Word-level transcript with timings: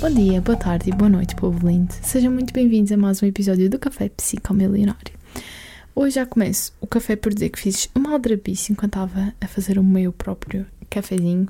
Bom 0.00 0.08
dia, 0.08 0.40
boa 0.40 0.56
tarde 0.56 0.88
e 0.88 0.94
boa 0.94 1.10
noite, 1.10 1.36
povo 1.36 1.68
lindo. 1.68 1.92
Sejam 1.92 2.32
muito 2.32 2.54
bem-vindos 2.54 2.90
a 2.90 2.96
mais 2.96 3.22
um 3.22 3.26
episódio 3.26 3.68
do 3.68 3.78
Café 3.78 4.08
Psicomilionário. 4.08 5.12
Hoje 5.94 6.14
já 6.14 6.24
começo 6.24 6.72
o 6.80 6.86
café 6.86 7.16
por 7.16 7.34
dizer 7.34 7.50
que 7.50 7.60
fiz 7.60 7.90
uma 7.94 8.12
aldrabice 8.12 8.72
enquanto 8.72 8.94
estava 8.94 9.34
a 9.38 9.46
fazer 9.46 9.78
o 9.78 9.84
meu 9.84 10.10
próprio 10.10 10.64
cafezinho, 10.88 11.46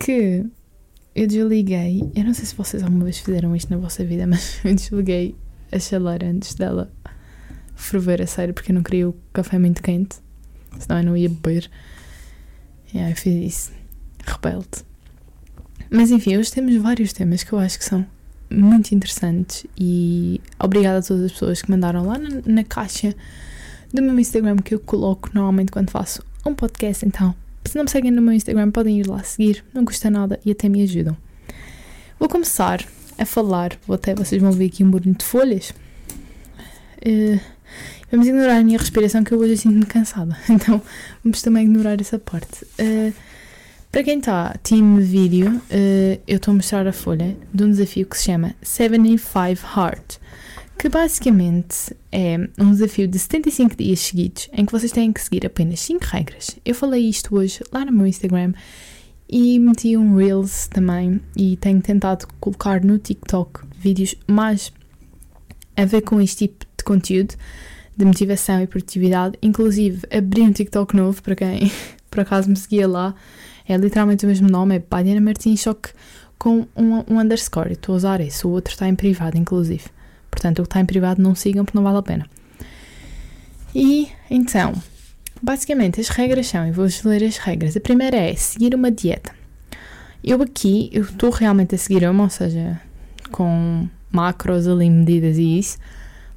que 0.00 0.46
eu 1.14 1.26
desliguei, 1.26 2.10
eu 2.16 2.24
não 2.24 2.32
sei 2.32 2.46
se 2.46 2.54
vocês 2.54 2.82
alguma 2.82 3.04
vez 3.04 3.18
fizeram 3.18 3.54
isto 3.54 3.68
na 3.68 3.76
vossa 3.76 4.02
vida, 4.02 4.24
mas 4.26 4.58
eu 4.64 4.74
desliguei 4.74 5.36
a 5.70 5.78
chaleira 5.78 6.30
antes 6.30 6.54
dela 6.54 6.90
ferver 7.74 8.22
a 8.22 8.26
sério, 8.26 8.54
porque 8.54 8.72
eu 8.72 8.74
não 8.74 8.82
queria 8.82 9.06
o 9.06 9.14
café 9.34 9.58
muito 9.58 9.82
quente, 9.82 10.16
senão 10.78 11.00
eu 11.00 11.04
não 11.04 11.16
ia 11.16 11.28
beber. 11.28 11.70
E 12.94 12.98
aí 12.98 13.10
eu 13.12 13.16
fiz 13.16 13.54
isso, 13.54 13.72
rebelde. 14.24 14.95
Mas 15.90 16.10
enfim, 16.10 16.36
hoje 16.36 16.52
temos 16.52 16.74
vários 16.76 17.12
temas 17.12 17.42
que 17.42 17.52
eu 17.52 17.58
acho 17.58 17.78
que 17.78 17.84
são 17.84 18.06
muito 18.50 18.92
interessantes 18.92 19.66
e 19.76 20.40
obrigada 20.58 20.98
a 20.98 21.02
todas 21.02 21.24
as 21.24 21.32
pessoas 21.32 21.62
que 21.62 21.70
mandaram 21.70 22.06
lá 22.06 22.18
na, 22.18 22.28
na 22.44 22.64
caixa 22.64 23.14
do 23.92 24.02
meu 24.02 24.18
Instagram 24.18 24.56
que 24.56 24.74
eu 24.74 24.80
coloco 24.80 25.30
normalmente 25.32 25.72
quando 25.72 25.90
faço 25.90 26.22
um 26.44 26.54
podcast. 26.54 27.04
Então, 27.04 27.34
se 27.64 27.76
não 27.76 27.84
me 27.84 27.90
seguem 27.90 28.10
no 28.10 28.22
meu 28.22 28.32
Instagram, 28.32 28.70
podem 28.70 29.00
ir 29.00 29.06
lá 29.06 29.22
seguir, 29.22 29.64
não 29.74 29.84
custa 29.84 30.10
nada 30.10 30.38
e 30.44 30.50
até 30.50 30.68
me 30.68 30.82
ajudam. 30.82 31.16
Vou 32.18 32.28
começar 32.28 32.84
a 33.18 33.24
falar, 33.24 33.78
vou 33.86 33.94
até 33.94 34.14
vocês 34.14 34.40
vão 34.40 34.52
ver 34.52 34.66
aqui 34.66 34.84
um 34.84 34.90
barulho 34.90 35.14
de 35.14 35.24
folhas. 35.24 35.70
Uh, 37.04 37.40
vamos 38.10 38.26
ignorar 38.26 38.58
a 38.58 38.64
minha 38.64 38.78
respiração 38.78 39.22
que 39.22 39.32
eu 39.32 39.38
hoje 39.38 39.56
sinto-me 39.56 39.86
cansada, 39.86 40.36
então 40.48 40.80
vamos 41.22 41.42
também 41.42 41.64
ignorar 41.64 42.00
essa 42.00 42.18
parte. 42.18 42.64
Uh, 42.80 43.12
para 43.96 44.04
quem 44.04 44.18
está 44.18 44.54
team 44.62 44.96
vídeo, 44.96 45.56
uh, 45.56 46.20
eu 46.28 46.36
estou 46.36 46.52
a 46.52 46.56
mostrar 46.56 46.86
a 46.86 46.92
folha 46.92 47.34
de 47.50 47.64
um 47.64 47.70
desafio 47.70 48.04
que 48.04 48.18
se 48.18 48.24
chama 48.24 48.54
75 48.60 49.64
Hard, 49.64 50.18
que 50.78 50.90
basicamente 50.90 51.96
é 52.12 52.36
um 52.58 52.72
desafio 52.72 53.08
de 53.08 53.18
75 53.18 53.74
dias 53.74 54.00
seguidos 54.00 54.50
em 54.52 54.66
que 54.66 54.72
vocês 54.72 54.92
têm 54.92 55.10
que 55.14 55.22
seguir 55.22 55.46
apenas 55.46 55.80
5 55.80 56.04
regras. 56.04 56.58
Eu 56.62 56.74
falei 56.74 57.08
isto 57.08 57.34
hoje 57.34 57.60
lá 57.72 57.86
no 57.86 57.92
meu 57.92 58.06
Instagram 58.06 58.52
e 59.30 59.58
meti 59.58 59.96
um 59.96 60.14
Reels 60.14 60.68
também 60.68 61.18
e 61.34 61.56
tenho 61.56 61.80
tentado 61.80 62.26
colocar 62.38 62.84
no 62.84 62.98
TikTok 62.98 63.60
vídeos 63.78 64.14
mais 64.26 64.70
a 65.74 65.86
ver 65.86 66.02
com 66.02 66.20
este 66.20 66.48
tipo 66.48 66.66
de 66.76 66.84
conteúdo 66.84 67.34
de 67.96 68.04
motivação 68.04 68.60
e 68.60 68.66
produtividade. 68.66 69.38
Inclusive, 69.40 70.02
abri 70.14 70.42
um 70.42 70.52
TikTok 70.52 70.94
novo 70.94 71.22
para 71.22 71.34
quem 71.34 71.72
por 72.10 72.20
acaso 72.20 72.50
me 72.50 72.56
seguia 72.56 72.86
lá 72.86 73.14
é 73.68 73.76
literalmente 73.76 74.24
o 74.24 74.28
mesmo 74.28 74.48
nome, 74.48 74.76
é 74.76 74.78
Padiana 74.78 75.20
Martins, 75.20 75.60
só 75.60 75.74
que 75.74 75.90
com 76.38 76.66
um, 76.76 77.04
um 77.08 77.20
underscore. 77.20 77.72
Estou 77.72 77.94
a 77.94 77.96
usar 77.96 78.20
esse, 78.20 78.46
o 78.46 78.50
outro 78.50 78.72
está 78.72 78.88
em 78.88 78.94
privado, 78.94 79.36
inclusive. 79.36 79.84
Portanto, 80.30 80.60
o 80.60 80.62
que 80.62 80.68
está 80.68 80.80
em 80.80 80.86
privado 80.86 81.22
não 81.22 81.34
sigam 81.34 81.64
porque 81.64 81.78
não 81.78 81.84
vale 81.84 81.98
a 81.98 82.02
pena. 82.02 82.26
E 83.74 84.08
então, 84.30 84.72
basicamente, 85.42 86.00
as 86.00 86.08
regras 86.08 86.46
são, 86.46 86.66
e 86.66 86.70
vou 86.70 86.86
ler 87.04 87.24
as 87.24 87.38
regras. 87.38 87.76
A 87.76 87.80
primeira 87.80 88.16
é 88.16 88.34
seguir 88.34 88.74
uma 88.74 88.90
dieta. 88.90 89.32
Eu 90.22 90.42
aqui, 90.42 90.90
eu 90.92 91.02
estou 91.02 91.30
realmente 91.30 91.74
a 91.74 91.78
seguir 91.78 92.08
uma, 92.08 92.24
ou 92.24 92.30
seja, 92.30 92.80
com 93.30 93.88
macros 94.10 94.66
ali, 94.66 94.88
medidas 94.88 95.36
e 95.38 95.58
isso, 95.58 95.78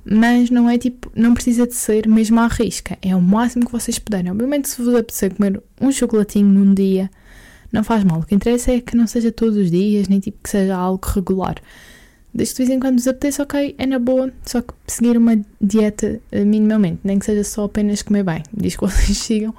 mas 0.04 0.50
não 0.50 0.70
é 0.70 0.78
tipo, 0.78 1.12
não 1.16 1.34
precisa 1.34 1.66
de 1.66 1.76
ser 1.76 2.08
mesmo 2.08 2.40
à 2.40 2.48
risca, 2.48 2.98
é 3.02 3.16
o 3.16 3.22
máximo 3.22 3.66
que 3.66 3.72
vocês 3.72 3.98
puderem. 4.00 4.32
Obviamente, 4.32 4.70
se 4.70 4.82
vos 4.82 4.94
apetecer 4.94 5.34
comer 5.34 5.62
um 5.80 5.92
chocolatinho 5.92 6.48
num 6.48 6.74
dia, 6.74 7.10
não 7.72 7.84
faz 7.84 8.04
mal. 8.04 8.20
O 8.20 8.26
que 8.26 8.36
interessa 8.36 8.72
é 8.72 8.82
que 8.82 8.96
não 8.96 9.08
seja 9.08 9.32
todos 9.32 9.58
os 9.58 9.70
dias, 9.70 10.08
nem 10.08 10.20
tipo 10.20 10.40
que 10.44 10.50
seja 10.50 10.76
algo 10.76 11.06
regular. 11.06 11.56
Desde 12.34 12.56
de 12.56 12.58
vez 12.60 12.70
em 12.70 12.80
quando 12.80 12.98
vos 12.98 13.08
apeteça, 13.08 13.42
ok, 13.44 13.76
é 13.78 13.86
na 13.86 13.98
boa, 13.98 14.32
só 14.46 14.62
que 14.62 14.74
seguir 14.86 15.18
uma 15.18 15.40
dieta 15.60 16.22
uh, 16.32 16.46
minimamente, 16.46 17.00
nem 17.04 17.18
que 17.18 17.26
seja 17.26 17.44
só 17.44 17.66
apenas 17.66 18.02
comer 18.02 18.24
bem. 18.24 18.44
Diz 18.56 18.76
que 18.76 18.82
vocês 18.86 19.18
sigam 19.18 19.54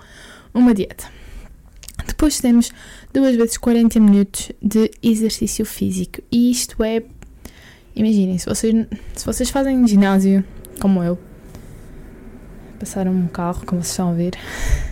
uma 0.54 0.72
dieta. 0.72 1.04
Depois 2.06 2.40
temos 2.40 2.70
duas 3.12 3.36
vezes 3.36 3.56
40 3.58 3.98
minutos 4.00 4.52
de 4.62 4.90
exercício 5.02 5.64
físico. 5.64 6.22
E 6.30 6.50
isto 6.50 6.82
é. 6.82 7.02
Imaginem, 7.94 8.38
se 8.38 8.46
vocês, 8.46 8.86
se 9.14 9.26
vocês 9.26 9.50
fazem 9.50 9.86
ginásio, 9.86 10.44
como 10.80 11.02
eu, 11.02 11.18
passaram 12.78 13.12
um 13.12 13.26
carro, 13.26 13.66
como 13.66 13.82
vocês 13.82 13.90
estão 13.90 14.10
a 14.10 14.14
ver. 14.14 14.32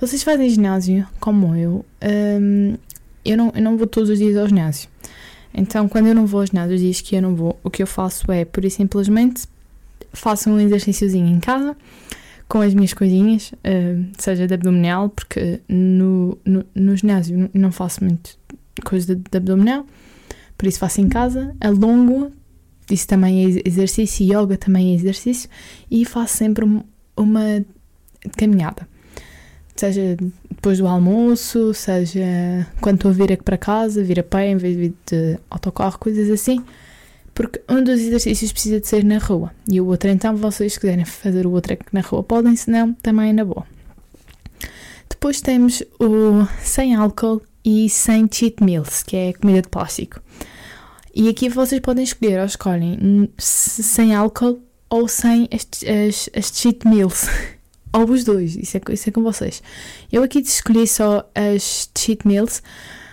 Se 0.00 0.06
vocês 0.06 0.22
fazem 0.22 0.48
ginásio, 0.48 1.06
como 1.20 1.54
eu, 1.54 1.84
um, 2.40 2.74
eu, 3.22 3.36
não, 3.36 3.52
eu 3.54 3.60
não 3.60 3.76
vou 3.76 3.86
todos 3.86 4.08
os 4.08 4.18
dias 4.18 4.34
ao 4.34 4.48
ginásio. 4.48 4.88
Então, 5.52 5.86
quando 5.90 6.06
eu 6.06 6.14
não 6.14 6.24
vou 6.24 6.40
ao 6.40 6.46
ginásio, 6.46 6.74
os 6.74 6.80
dias 6.80 7.02
que 7.02 7.16
eu 7.16 7.20
não 7.20 7.36
vou, 7.36 7.60
o 7.62 7.68
que 7.68 7.82
eu 7.82 7.86
faço 7.86 8.32
é, 8.32 8.46
por 8.46 8.64
e 8.64 8.70
simplesmente, 8.70 9.46
faço 10.14 10.48
um 10.48 10.58
exercíciozinho 10.58 11.26
em 11.26 11.38
casa, 11.38 11.76
com 12.48 12.62
as 12.62 12.72
minhas 12.72 12.94
coisinhas, 12.94 13.52
uh, 13.52 14.06
seja 14.16 14.46
de 14.46 14.54
abdominal, 14.54 15.10
porque 15.10 15.60
no, 15.68 16.38
no, 16.46 16.64
no 16.74 16.96
ginásio 16.96 17.50
não 17.52 17.70
faço 17.70 18.02
muito 18.02 18.38
coisa 18.82 19.14
de, 19.14 19.20
de 19.30 19.36
abdominal, 19.36 19.84
por 20.56 20.66
isso 20.66 20.78
faço 20.78 21.02
em 21.02 21.10
casa, 21.10 21.54
alongo, 21.60 22.32
isso 22.90 23.06
também 23.06 23.44
é 23.44 23.68
exercício, 23.68 24.24
yoga 24.24 24.56
também 24.56 24.92
é 24.92 24.94
exercício, 24.94 25.50
e 25.90 26.06
faço 26.06 26.38
sempre 26.38 26.64
uma 27.14 27.66
caminhada 28.38 28.88
seja 29.80 30.16
depois 30.50 30.78
do 30.78 30.86
almoço, 30.86 31.72
seja 31.72 32.66
quando 32.80 32.96
estou 32.96 33.10
a 33.10 33.14
vir 33.14 33.42
para 33.42 33.56
casa, 33.56 34.04
vir 34.04 34.20
a 34.20 34.22
pé 34.22 34.48
em 34.48 34.56
vez 34.56 34.92
de 35.06 35.38
autocarro, 35.48 35.98
coisas 35.98 36.30
assim. 36.30 36.62
Porque 37.34 37.62
um 37.68 37.82
dos 37.82 38.00
exercícios 38.00 38.52
precisa 38.52 38.80
de 38.80 38.86
ser 38.86 39.02
na 39.04 39.18
rua 39.18 39.52
e 39.66 39.80
o 39.80 39.86
outro, 39.86 40.10
então, 40.10 40.36
vocês 40.36 40.76
quiserem 40.76 41.04
fazer 41.04 41.46
o 41.46 41.52
outro 41.52 41.72
aqui 41.72 41.86
na 41.92 42.00
rua, 42.00 42.22
podem, 42.22 42.54
se 42.54 42.70
não, 42.70 42.92
também 42.92 43.30
é 43.30 43.32
na 43.32 43.44
boa. 43.44 43.66
Depois 45.08 45.40
temos 45.40 45.82
o 45.98 46.46
sem 46.62 46.94
álcool 46.94 47.40
e 47.64 47.88
sem 47.88 48.28
cheat 48.30 48.62
meals, 48.62 49.02
que 49.02 49.16
é 49.16 49.32
comida 49.32 49.62
de 49.62 49.68
plástico. 49.68 50.20
E 51.14 51.28
aqui 51.28 51.48
vocês 51.48 51.80
podem 51.80 52.04
escolher, 52.04 52.40
ou 52.40 52.46
escolhem 52.46 53.30
sem 53.38 54.14
álcool 54.14 54.60
ou 54.90 55.08
sem 55.08 55.48
as, 55.52 55.66
as, 55.84 56.30
as 56.36 56.52
cheat 56.54 56.86
meals. 56.86 57.26
ou 57.92 58.08
os 58.10 58.24
dois, 58.24 58.56
isso 58.56 58.76
é, 58.76 58.80
isso 58.92 59.08
é 59.08 59.12
com 59.12 59.22
vocês. 59.22 59.62
Eu 60.12 60.22
aqui 60.22 60.38
escolhi 60.40 60.86
só 60.86 61.28
as 61.34 61.90
cheat 61.96 62.26
meals, 62.26 62.62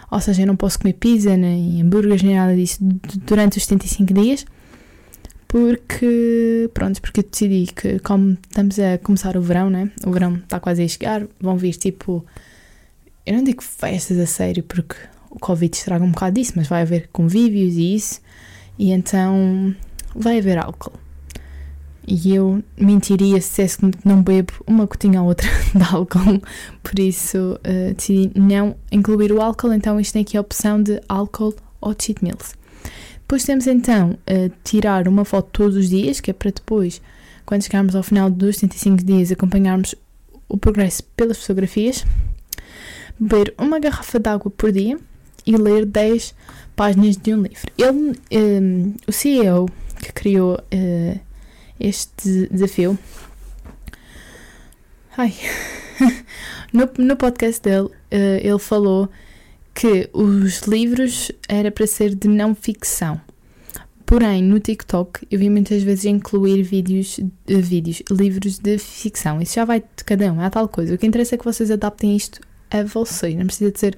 ou 0.10 0.20
seja, 0.22 0.44
eu 0.44 0.48
não 0.48 0.56
posso 0.56 0.80
comer 0.80 0.94
pizza, 0.94 1.36
nem 1.36 1.82
hambúrgueres, 1.82 2.24
nem 2.24 2.36
nada 2.36 2.56
disso 2.56 2.78
durante 3.26 3.58
os 3.58 3.64
75 3.64 4.14
dias, 4.14 4.46
porque, 5.48 6.70
pronto, 6.74 7.02
porque 7.02 7.22
eu 7.22 7.24
decidi 7.24 7.72
que 7.74 8.00
como 8.00 8.32
estamos 8.32 8.78
a 8.80 8.98
começar 9.00 9.36
o 9.36 9.42
verão, 9.42 9.70
né, 9.70 9.92
o 10.06 10.12
verão 10.12 10.36
está 10.36 10.60
quase 10.60 10.84
a 10.84 10.88
chegar, 10.88 11.26
vão 11.40 11.58
vir 11.58 11.74
tipo, 11.74 12.26
eu 13.26 13.34
não 13.36 13.44
digo 13.44 13.64
festas 13.64 14.20
a 14.20 14.26
sério, 14.26 14.64
porque 14.64 14.96
o 15.30 15.40
Covid 15.40 15.76
estraga 15.76 16.06
um 16.06 16.12
bocado 16.12 16.36
disso, 16.36 16.54
mas 16.56 16.68
vai 16.68 16.84
haver 16.84 17.10
convívios 17.12 17.76
e 17.76 17.96
isso, 17.96 18.22
e 18.78 18.92
então 18.92 19.76
vai 20.16 20.38
haver 20.38 20.58
álcool. 20.58 21.07
E 22.08 22.34
eu 22.34 22.64
mentiria 22.80 23.42
se 23.42 23.50
dissesse 23.50 23.78
que 23.80 23.92
não 24.06 24.24
bebo 24.24 24.54
uma 24.66 24.86
gotinha 24.86 25.22
ou 25.22 25.28
outra 25.28 25.50
de 25.76 25.84
álcool, 25.94 26.42
por 26.82 26.98
isso 26.98 27.60
uh, 27.60 27.94
decidi 27.94 28.32
não 28.34 28.78
incluir 28.90 29.34
o 29.34 29.42
álcool. 29.42 29.74
Então, 29.74 30.00
isto 30.00 30.14
tem 30.14 30.22
aqui 30.22 30.38
a 30.38 30.42
opção 30.42 30.82
de 30.82 31.02
álcool 31.10 31.54
ou 31.82 31.94
cheat 32.00 32.24
meals. 32.24 32.56
Depois 33.20 33.44
temos 33.44 33.68
então 33.68 34.12
uh, 34.12 34.52
tirar 34.64 35.06
uma 35.06 35.26
foto 35.26 35.50
todos 35.52 35.76
os 35.76 35.90
dias, 35.90 36.22
que 36.22 36.32
é 36.32 36.34
para 36.34 36.50
depois, 36.50 37.02
quando 37.46 37.64
chegarmos 37.64 37.94
ao 37.94 38.02
final 38.02 38.30
dos 38.30 38.56
75 38.56 39.04
dias, 39.04 39.30
acompanharmos 39.30 39.94
o 40.48 40.58
progresso 40.58 41.04
pelas 41.16 41.38
fotografias. 41.38 42.06
Beber 43.20 43.54
uma 43.58 43.80
garrafa 43.80 44.18
de 44.18 44.30
água 44.30 44.50
por 44.50 44.72
dia 44.72 44.98
e 45.46 45.58
ler 45.58 45.86
10 45.86 46.34
páginas 46.74 47.18
de 47.18 47.34
um 47.34 47.42
livro. 47.42 47.70
Ele, 47.78 47.90
um, 47.92 48.14
eh, 48.32 48.94
o 49.08 49.12
CEO 49.12 49.68
que 50.00 50.14
criou. 50.14 50.58
Uh, 50.74 51.27
este 51.80 52.48
desafio. 52.52 52.98
Ai. 55.18 55.34
no, 56.74 56.90
no 56.98 57.16
podcast 57.16 57.62
dele, 57.62 57.88
uh, 57.88 57.92
ele 58.42 58.60
falou 58.60 59.10
que 59.74 60.10
os 60.14 60.62
livros 60.62 61.32
era 61.48 61.72
para 61.72 61.88
ser 61.88 62.16
de 62.16 62.28
não 62.28 62.54
ficção. 62.56 63.20
Porém, 64.06 64.42
no 64.42 64.60
TikTok 64.60 65.28
eu 65.30 65.38
vi 65.38 65.50
muitas 65.50 65.84
vezes 65.84 66.06
incluir 66.06 66.64
vídeos, 66.64 67.18
uh, 67.18 67.62
vídeos, 67.62 68.02
livros 68.10 68.58
de 68.58 68.78
ficção. 68.78 69.42
Isso 69.42 69.56
já 69.56 69.66
vai 69.66 69.80
de 69.80 70.04
cada 70.06 70.32
um, 70.32 70.42
é 70.42 70.50
tal 70.50 70.68
coisa. 70.68 70.96
O 70.96 70.98
que 70.98 71.06
interessa 71.06 71.36
é 71.36 71.38
que 71.38 71.46
vocês 71.46 71.70
adaptem 71.70 72.16
isto 72.16 72.40
a 72.70 72.84
vocês. 72.84 73.36
Não 73.36 73.46
precisa 73.46 73.72
de 73.72 73.80
ser 73.80 73.98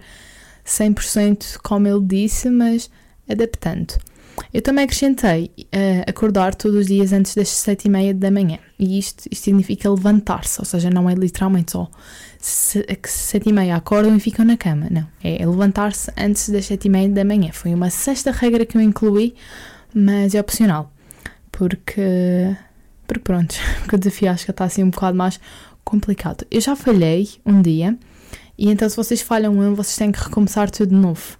100% 0.65 1.57
como 1.63 1.87
ele 1.87 2.05
disse, 2.05 2.49
mas 2.49 2.89
adaptando. 3.29 3.97
Eu 4.53 4.61
também 4.61 4.85
acrescentei 4.85 5.51
uh, 5.59 6.09
acordar 6.09 6.55
todos 6.55 6.79
os 6.79 6.87
dias 6.87 7.13
antes 7.13 7.35
das 7.35 7.49
sete 7.49 7.85
e 7.85 7.89
meia 7.89 8.13
da 8.13 8.31
manhã. 8.31 8.59
E 8.77 8.97
isto, 8.97 9.25
isto 9.31 9.43
significa 9.43 9.89
levantar-se, 9.89 10.59
ou 10.59 10.65
seja, 10.65 10.89
não 10.89 11.09
é 11.09 11.13
literalmente 11.13 11.71
só 11.71 11.89
sete 12.39 13.49
e 13.49 13.53
meia 13.53 13.75
acordam 13.75 14.15
e 14.15 14.19
ficam 14.19 14.45
na 14.45 14.55
cama. 14.55 14.87
Não, 14.89 15.05
é 15.23 15.45
levantar-se 15.45 16.11
antes 16.17 16.49
das 16.49 16.65
sete 16.65 16.85
e 16.85 16.89
meia 16.89 17.09
da 17.09 17.25
manhã. 17.25 17.51
Foi 17.51 17.73
uma 17.73 17.89
sexta 17.89 18.31
regra 18.31 18.65
que 18.65 18.77
eu 18.77 18.81
incluí, 18.81 19.35
mas 19.93 20.33
é 20.33 20.39
opcional. 20.39 20.91
Porque, 21.51 22.55
porque 23.05 23.23
pronto, 23.23 23.55
porque 23.81 23.95
o 23.95 23.99
desafio 23.99 24.31
acho 24.31 24.45
que 24.45 24.51
está 24.51 24.65
assim 24.65 24.83
um 24.83 24.89
bocado 24.89 25.17
mais 25.17 25.39
complicado. 25.83 26.45
Eu 26.49 26.61
já 26.61 26.75
falhei 26.75 27.29
um 27.45 27.61
dia 27.61 27.97
e 28.57 28.69
então 28.69 28.87
se 28.89 28.95
vocês 28.95 29.21
falham 29.21 29.57
um, 29.57 29.73
vocês 29.75 29.97
têm 29.97 30.11
que 30.11 30.19
recomeçar 30.19 30.69
tudo 30.69 30.89
de 30.89 30.95
novo. 30.95 31.37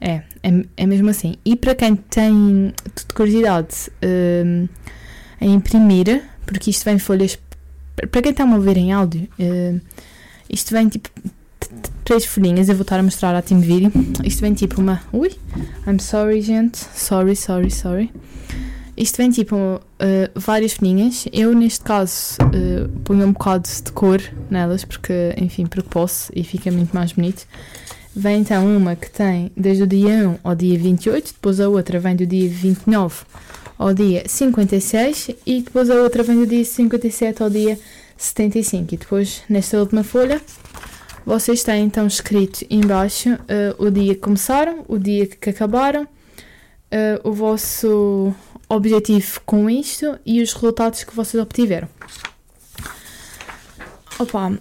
É, 0.00 0.22
é, 0.42 0.64
é 0.76 0.86
mesmo 0.86 1.10
assim. 1.10 1.36
E 1.44 1.56
para 1.56 1.74
quem 1.74 1.96
tem 1.96 2.72
curiosidade 3.14 3.90
um, 4.02 4.68
em 5.40 5.54
imprimir, 5.54 6.22
porque 6.46 6.70
isto 6.70 6.84
vem 6.84 6.96
em 6.96 6.98
folhas. 6.98 7.38
Para 8.10 8.22
quem 8.22 8.30
está 8.30 8.44
a 8.44 8.54
ouvir 8.54 8.76
em 8.76 8.92
áudio, 8.92 9.28
uh, 9.40 9.80
isto 10.48 10.72
vem 10.72 10.88
tipo 10.88 11.10
três 12.04 12.24
folhinhas. 12.24 12.68
Eu 12.68 12.76
vou 12.76 12.82
estar 12.82 12.98
a 12.98 13.02
mostrar 13.02 13.34
a 13.34 13.42
Team 13.42 13.60
Video. 13.60 13.92
Isto 14.24 14.40
vem 14.40 14.54
tipo 14.54 14.80
uma. 14.80 15.02
Ui, 15.12 15.30
I'm 15.86 15.98
sorry, 15.98 16.40
gente. 16.40 16.78
Sorry, 16.94 17.34
sorry, 17.34 17.70
sorry. 17.70 18.12
Isto 18.96 19.18
vem 19.18 19.30
tipo 19.30 19.54
uh, 19.56 19.80
várias 20.34 20.72
folhinhas. 20.72 21.26
Eu, 21.32 21.54
neste 21.54 21.84
caso, 21.84 22.38
uh, 22.42 22.88
ponho 23.04 23.26
um 23.26 23.32
bocado 23.32 23.68
de 23.68 23.92
cor 23.92 24.20
nelas, 24.50 24.84
porque, 24.84 25.34
enfim, 25.36 25.66
porque 25.66 25.88
posso 25.88 26.32
e 26.34 26.42
fica 26.42 26.70
muito 26.70 26.92
mais 26.92 27.12
bonito. 27.12 27.46
Vem 28.18 28.40
então 28.40 28.66
uma 28.76 28.96
que 28.96 29.08
tem 29.08 29.52
desde 29.56 29.84
o 29.84 29.86
dia 29.86 30.28
1 30.28 30.38
ao 30.42 30.52
dia 30.52 30.76
28, 30.76 31.34
depois 31.34 31.60
a 31.60 31.68
outra 31.68 32.00
vem 32.00 32.16
do 32.16 32.26
dia 32.26 32.48
29 32.48 33.14
ao 33.78 33.94
dia 33.94 34.24
56 34.26 35.30
e 35.46 35.62
depois 35.62 35.88
a 35.88 35.94
outra 36.02 36.24
vem 36.24 36.34
do 36.34 36.44
dia 36.44 36.64
57 36.64 37.40
ao 37.44 37.48
dia 37.48 37.78
75. 38.16 38.92
E 38.92 38.96
depois, 38.96 39.42
nesta 39.48 39.78
última 39.78 40.02
folha, 40.02 40.42
vocês 41.24 41.62
têm 41.62 41.84
então 41.84 42.08
escrito 42.08 42.66
embaixo 42.68 43.34
uh, 43.34 43.86
o 43.86 43.88
dia 43.88 44.16
que 44.16 44.20
começaram, 44.20 44.84
o 44.88 44.98
dia 44.98 45.24
que 45.24 45.50
acabaram, 45.50 46.02
uh, 46.02 46.08
o 47.22 47.30
vosso 47.30 48.34
objetivo 48.68 49.40
com 49.46 49.70
isto 49.70 50.18
e 50.26 50.42
os 50.42 50.52
resultados 50.54 51.04
que 51.04 51.14
vocês 51.14 51.40
obtiveram. 51.40 51.88
Opa, 54.18 54.58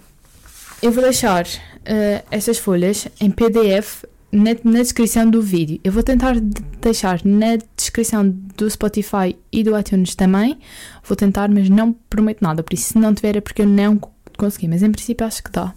eu 0.80 0.92
vou 0.92 1.04
deixar 1.04 1.48
uh, 1.88 2.24
estas 2.30 2.58
folhas 2.58 3.08
em 3.20 3.32
PDF 3.32 4.04
na, 4.32 4.52
na, 4.64 4.80
descrição 4.80 5.30
do 5.30 5.42
vídeo. 5.42 5.80
Eu 5.84 5.92
vou 5.92 6.04
tentar 6.04 6.36
deixar 6.82 7.22
na 7.24 7.58
descrição 7.76 8.30
do 8.30 8.70
Spotify 8.70 9.38
e 9.52 9.64
do 9.64 9.78
iTunes 9.78 10.16
também. 10.16 10.60
Vou 11.04 11.16
tentar, 11.16 11.50
mas 11.50 11.70
não 11.70 11.94
prometo 11.94 12.42
nada. 12.42 12.62
Por 12.62 12.74
isso, 12.74 12.94
se 12.94 12.98
não 12.98 13.14
tiver, 13.14 13.38
é 13.38 13.42
porque 13.42 13.62
eu 13.62 13.68
não 13.68 14.00
consegui. 14.38 14.68
Mas 14.68 14.84
em 14.84 14.92
princípio, 14.92 15.26
acho 15.26 15.42
que 15.44 15.52
dá. 15.52 15.74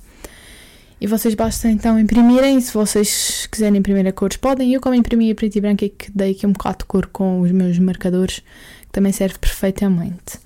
E 1.01 1.07
vocês 1.07 1.35
basta 1.35 1.71
então 1.71 1.99
imprimirem. 1.99 2.61
Se 2.61 2.75
vocês 2.75 3.47
quiserem 3.47 3.79
imprimir 3.79 4.07
a 4.07 4.13
cores, 4.13 4.37
podem. 4.37 4.75
Eu, 4.75 4.81
como 4.81 4.95
imprimi 4.95 5.31
a 5.31 5.35
preto 5.35 5.57
e 5.57 5.61
branco, 5.61 5.85
é 5.85 5.89
que 5.89 6.11
dei 6.11 6.33
aqui 6.33 6.47
um 6.47 6.53
bocado 6.53 6.79
de 6.79 6.85
cor 6.85 7.07
com 7.07 7.41
os 7.41 7.51
meus 7.53 7.79
marcadores, 7.79 8.41
que 8.83 8.93
também 8.93 9.13
serve 9.13 9.39
perfeitamente. 9.39 10.39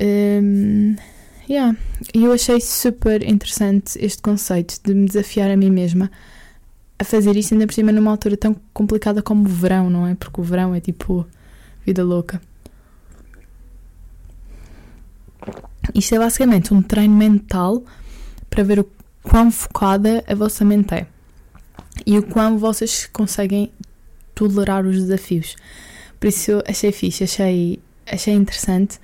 Um, 0.00 0.94
yeah. 1.48 1.76
eu 2.14 2.32
achei 2.32 2.60
super 2.60 3.22
interessante 3.22 3.98
este 3.98 4.22
conceito 4.22 4.80
de 4.84 4.94
me 4.94 5.06
desafiar 5.06 5.50
a 5.50 5.56
mim 5.56 5.70
mesma 5.70 6.10
a 6.98 7.04
fazer 7.04 7.36
isto, 7.36 7.54
ainda 7.54 7.66
por 7.66 7.72
cima 7.72 7.92
numa 7.92 8.10
altura 8.10 8.36
tão 8.36 8.56
complicada 8.72 9.22
como 9.22 9.44
o 9.44 9.48
verão, 9.48 9.88
não 9.88 10.06
é? 10.06 10.14
Porque 10.14 10.40
o 10.40 10.44
verão 10.44 10.74
é 10.74 10.80
tipo 10.80 11.26
vida 11.86 12.04
louca. 12.04 12.40
Isto 15.94 16.16
é 16.16 16.18
basicamente 16.18 16.74
um 16.74 16.82
treino 16.82 17.14
mental 17.14 17.82
para 18.50 18.64
ver 18.64 18.80
o 18.80 18.90
quão 19.22 19.50
focada 19.50 20.24
a 20.26 20.34
vossa 20.34 20.64
mente 20.64 20.94
é 20.94 21.06
e 22.04 22.18
o 22.18 22.22
quão 22.22 22.58
vocês 22.58 23.08
conseguem 23.12 23.70
tolerar 24.34 24.84
os 24.84 24.96
desafios. 24.96 25.56
Por 26.18 26.26
isso 26.28 26.62
achei 26.66 26.92
fixe, 26.92 27.24
achei, 27.24 27.78
achei 28.06 28.34
interessante, 28.34 28.98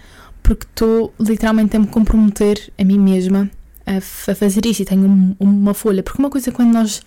porque 0.45 0.67
estou 0.67 1.13
literalmente 1.19 1.75
a 1.75 1.81
me 1.81 1.87
comprometer 1.87 2.71
a 2.79 2.85
mim 2.85 2.99
mesma 2.99 3.51
a, 3.87 3.97
a 3.97 4.35
fazer 4.35 4.65
isto 4.67 4.81
e 4.81 4.85
tenho 4.85 5.09
um, 5.09 5.35
uma 5.41 5.73
folha. 5.73 6.03
Porque 6.03 6.19
uma 6.19 6.31
coisa 6.31 6.51
é 6.51 6.53
quando 6.53 6.73
nós 6.73 7.03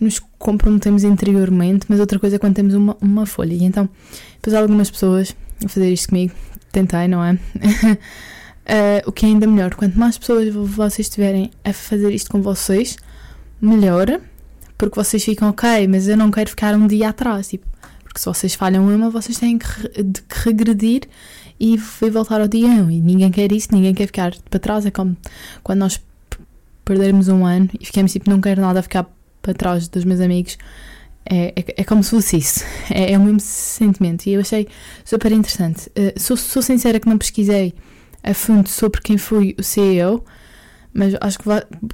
nos 0.00 0.20
comprometemos 0.36 1.04
interiormente, 1.04 1.86
mas 1.88 2.00
outra 2.00 2.18
coisa 2.18 2.36
é 2.36 2.38
quando 2.40 2.56
temos 2.56 2.74
uma, 2.74 2.96
uma 3.00 3.24
folha. 3.24 3.54
E 3.54 3.62
então, 3.62 3.88
depois 4.34 4.52
algumas 4.52 4.90
pessoas 4.90 5.34
a 5.64 5.68
fazer 5.68 5.92
isto 5.92 6.08
comigo, 6.08 6.34
tentei, 6.72 7.06
não 7.06 7.24
é? 7.24 7.34
Uh, 7.34 9.06
o 9.06 9.12
que 9.12 9.26
é 9.26 9.28
ainda 9.28 9.46
melhor, 9.46 9.76
quanto 9.76 9.96
mais 9.96 10.18
pessoas 10.18 10.52
vocês 10.52 11.08
tiverem 11.08 11.52
a 11.64 11.72
fazer 11.72 12.12
isto 12.12 12.32
com 12.32 12.42
vocês, 12.42 12.96
melhor, 13.60 14.20
porque 14.76 14.96
vocês 14.96 15.24
ficam 15.24 15.50
ok, 15.50 15.86
mas 15.86 16.08
eu 16.08 16.16
não 16.16 16.32
quero 16.32 16.50
ficar 16.50 16.74
um 16.74 16.88
dia 16.88 17.10
atrás, 17.10 17.46
tipo, 17.46 17.64
porque 18.02 18.18
se 18.18 18.26
vocês 18.26 18.54
falham 18.54 18.84
uma, 18.88 19.08
vocês 19.08 19.38
têm 19.38 19.56
que, 19.56 19.66
que 19.94 20.48
regredir 20.48 21.02
e, 21.62 21.76
e 21.76 22.10
voltar 22.10 22.40
ao 22.40 22.48
dia 22.48 22.66
1. 22.66 22.90
E 22.90 23.00
ninguém 23.00 23.30
quer 23.30 23.52
isso, 23.52 23.68
ninguém 23.70 23.94
quer 23.94 24.06
ficar 24.06 24.34
para 24.50 24.58
trás. 24.58 24.84
É 24.84 24.90
como 24.90 25.16
quando 25.62 25.78
nós 25.78 26.02
perdermos 26.84 27.28
um 27.28 27.46
ano 27.46 27.70
e 27.80 27.86
ficamos 27.86 28.12
tipo, 28.12 28.28
não 28.28 28.40
quero 28.40 28.60
nada 28.60 28.82
ficar 28.82 29.08
para 29.40 29.54
trás 29.54 29.86
dos 29.86 30.04
meus 30.04 30.20
amigos. 30.20 30.58
É, 31.24 31.52
é, 31.54 31.74
é, 31.76 31.84
como 31.84 32.02
se 32.02 32.10
fosse 32.10 32.36
isso. 32.36 32.64
É, 32.90 33.12
é, 33.12 33.18
o 33.18 33.22
mesmo 33.22 33.38
sentimento. 33.38 34.26
E 34.26 34.32
eu 34.32 34.40
achei 34.40 34.66
super 35.04 35.30
interessante. 35.30 35.88
Uh, 35.90 36.18
sou, 36.18 36.36
sou 36.36 36.60
sincera 36.60 36.98
que 36.98 37.08
não 37.08 37.16
pesquisei 37.16 37.72
a 38.24 38.34
fundo 38.34 38.68
sobre 38.68 39.00
quem 39.00 39.16
foi 39.16 39.54
o 39.58 39.62
CEO, 39.62 40.24
mas 40.92 41.14
acho 41.20 41.38
que 41.38 41.44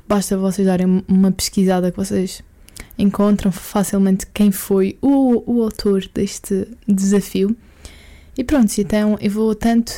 basta 0.09 0.37
vocês 0.37 0.67
darem 0.67 1.05
uma 1.07 1.31
pesquisada 1.31 1.91
que 1.91 1.97
vocês 1.97 2.43
encontram 2.99 3.53
facilmente 3.53 4.27
quem 4.33 4.51
foi 4.51 4.99
o, 5.01 5.43
o 5.47 5.63
autor 5.63 6.05
deste 6.13 6.67
desafio. 6.87 7.55
E 8.39 8.45
pronto, 8.45 8.73
então 8.79 9.19
eu 9.21 9.31
vou 9.33 9.53
tanto 9.53 9.93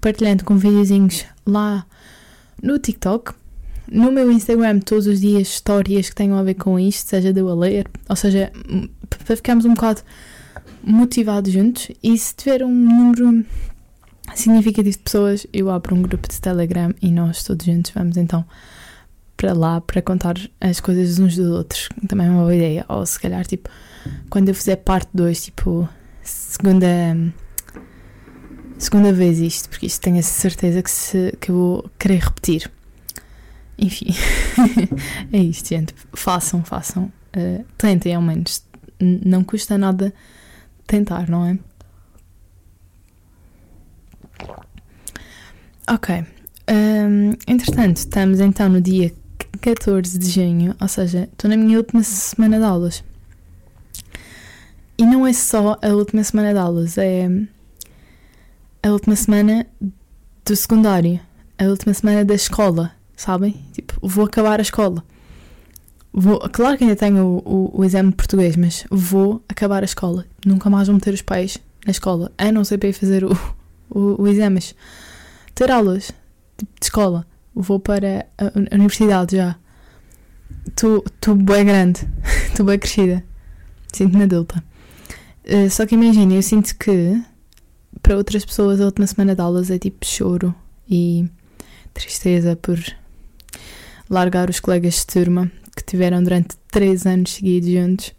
partilhando 0.00 0.42
com 0.42 0.56
videozinhos 0.56 1.26
lá 1.46 1.86
no 2.62 2.78
TikTok, 2.78 3.34
no 3.92 4.10
meu 4.10 4.32
Instagram 4.32 4.80
todos 4.80 5.06
os 5.06 5.20
dias 5.20 5.48
histórias 5.48 6.08
que 6.08 6.14
tenham 6.14 6.38
a 6.38 6.42
ver 6.42 6.54
com 6.54 6.80
isto, 6.80 7.10
seja 7.10 7.30
de 7.30 7.40
eu 7.40 7.48
a 7.50 7.54
ler, 7.54 7.86
ou 8.08 8.16
seja, 8.16 8.50
para 9.10 9.36
ficarmos 9.36 9.66
um 9.66 9.74
bocado 9.74 10.00
motivados 10.82 11.52
juntos. 11.52 11.90
E 12.02 12.16
se 12.16 12.34
tiver 12.34 12.64
um 12.64 12.74
número 12.74 13.44
significativo 14.34 14.90
de 14.90 14.98
pessoas, 14.98 15.46
eu 15.52 15.68
abro 15.68 15.94
um 15.94 16.00
grupo 16.00 16.26
de 16.26 16.40
Telegram 16.40 16.94
e 17.02 17.10
nós 17.10 17.44
todos 17.44 17.66
juntos 17.66 17.92
vamos 17.94 18.16
então 18.16 18.46
para 19.36 19.52
lá 19.52 19.82
para 19.82 20.00
contar 20.00 20.36
as 20.58 20.80
coisas 20.80 21.18
uns 21.18 21.36
dos 21.36 21.50
outros. 21.50 21.90
Também 22.08 22.28
é 22.28 22.30
uma 22.30 22.44
boa 22.44 22.56
ideia. 22.56 22.86
Ou 22.88 23.04
se 23.04 23.20
calhar, 23.20 23.44
tipo, 23.44 23.68
quando 24.30 24.48
eu 24.48 24.54
fizer 24.54 24.76
parte 24.76 25.10
2, 25.12 25.44
tipo, 25.44 25.86
segunda. 26.22 26.86
Segunda 28.84 29.14
vez 29.14 29.38
isto, 29.38 29.70
porque 29.70 29.86
isto 29.86 29.98
tenho 30.02 30.18
a 30.18 30.22
certeza 30.22 30.82
que, 30.82 30.90
se, 30.90 31.34
que 31.40 31.50
eu 31.50 31.54
vou 31.54 31.90
querer 31.98 32.18
repetir. 32.18 32.70
Enfim, 33.78 34.08
é 35.32 35.38
isto, 35.38 35.70
gente. 35.70 35.94
Façam, 36.12 36.62
façam. 36.62 37.10
Uh, 37.34 37.64
tentem, 37.78 38.14
ao 38.14 38.20
menos. 38.20 38.62
Não 39.00 39.42
custa 39.42 39.78
nada 39.78 40.12
tentar, 40.86 41.30
não 41.30 41.46
é? 41.46 41.58
Ok. 45.90 46.26
Um, 46.70 47.30
entretanto, 47.48 47.96
estamos 47.96 48.38
então 48.38 48.68
no 48.68 48.82
dia 48.82 49.14
14 49.62 50.18
de 50.18 50.28
junho, 50.28 50.76
ou 50.78 50.88
seja, 50.88 51.26
estou 51.32 51.48
na 51.48 51.56
minha 51.56 51.78
última 51.78 52.02
semana 52.02 52.58
de 52.58 52.64
aulas. 52.64 53.02
E 54.98 55.06
não 55.06 55.26
é 55.26 55.32
só 55.32 55.78
a 55.80 55.88
última 55.88 56.22
semana 56.22 56.52
de 56.52 56.58
aulas, 56.58 56.98
é 56.98 57.30
a 58.84 58.90
última 58.90 59.16
semana 59.16 59.66
do 60.44 60.54
secundário, 60.54 61.18
a 61.58 61.64
última 61.64 61.94
semana 61.94 62.22
da 62.22 62.34
escola, 62.34 62.92
sabem? 63.16 63.64
Tipo, 63.72 63.94
vou 64.06 64.26
acabar 64.26 64.60
a 64.60 64.62
escola. 64.62 65.02
Vou, 66.12 66.38
claro 66.50 66.76
que 66.76 66.84
ainda 66.84 66.94
tenho 66.94 67.24
o, 67.24 67.38
o, 67.46 67.80
o 67.80 67.84
exame 67.84 68.10
de 68.10 68.16
português, 68.16 68.56
mas 68.56 68.84
vou 68.90 69.42
acabar 69.48 69.82
a 69.82 69.86
escola. 69.86 70.26
Nunca 70.44 70.68
mais 70.68 70.86
vou 70.86 70.94
meter 70.94 71.14
os 71.14 71.22
pais 71.22 71.56
na 71.86 71.92
escola, 71.92 72.30
a 72.36 72.52
não 72.52 72.62
ser 72.62 72.76
para 72.76 72.90
ir 72.90 72.92
fazer 72.92 73.24
o, 73.24 73.32
o, 73.88 74.22
o 74.22 74.28
exame. 74.28 74.56
Mas 74.56 74.74
ter 75.54 75.70
aulas 75.70 76.12
tipo, 76.58 76.70
de 76.78 76.84
escola. 76.84 77.26
Vou 77.54 77.80
para 77.80 78.26
a, 78.36 78.44
a 78.44 78.74
universidade 78.74 79.36
já. 79.36 79.56
Estou 80.66 81.02
bem 81.36 81.64
grande. 81.64 82.06
Estou 82.52 82.66
bem 82.66 82.78
crescida. 82.78 83.24
Sinto-me 83.94 84.24
adulta. 84.24 84.62
Uh, 85.46 85.70
só 85.70 85.86
que 85.86 85.94
imagina, 85.94 86.34
eu 86.34 86.42
sinto 86.42 86.76
que 86.76 87.18
para 88.02 88.16
outras 88.16 88.44
pessoas 88.44 88.80
a 88.80 88.84
última 88.84 89.06
semana 89.06 89.34
de 89.34 89.40
aulas 89.40 89.70
é 89.70 89.78
tipo 89.78 90.04
choro 90.04 90.54
e 90.88 91.28
tristeza 91.92 92.56
por 92.56 92.78
largar 94.08 94.50
os 94.50 94.60
colegas 94.60 94.96
de 94.96 95.06
turma 95.06 95.50
que 95.76 95.82
tiveram 95.84 96.22
durante 96.22 96.56
três 96.70 97.06
anos 97.06 97.32
seguidos 97.32 97.70
juntos 97.70 98.14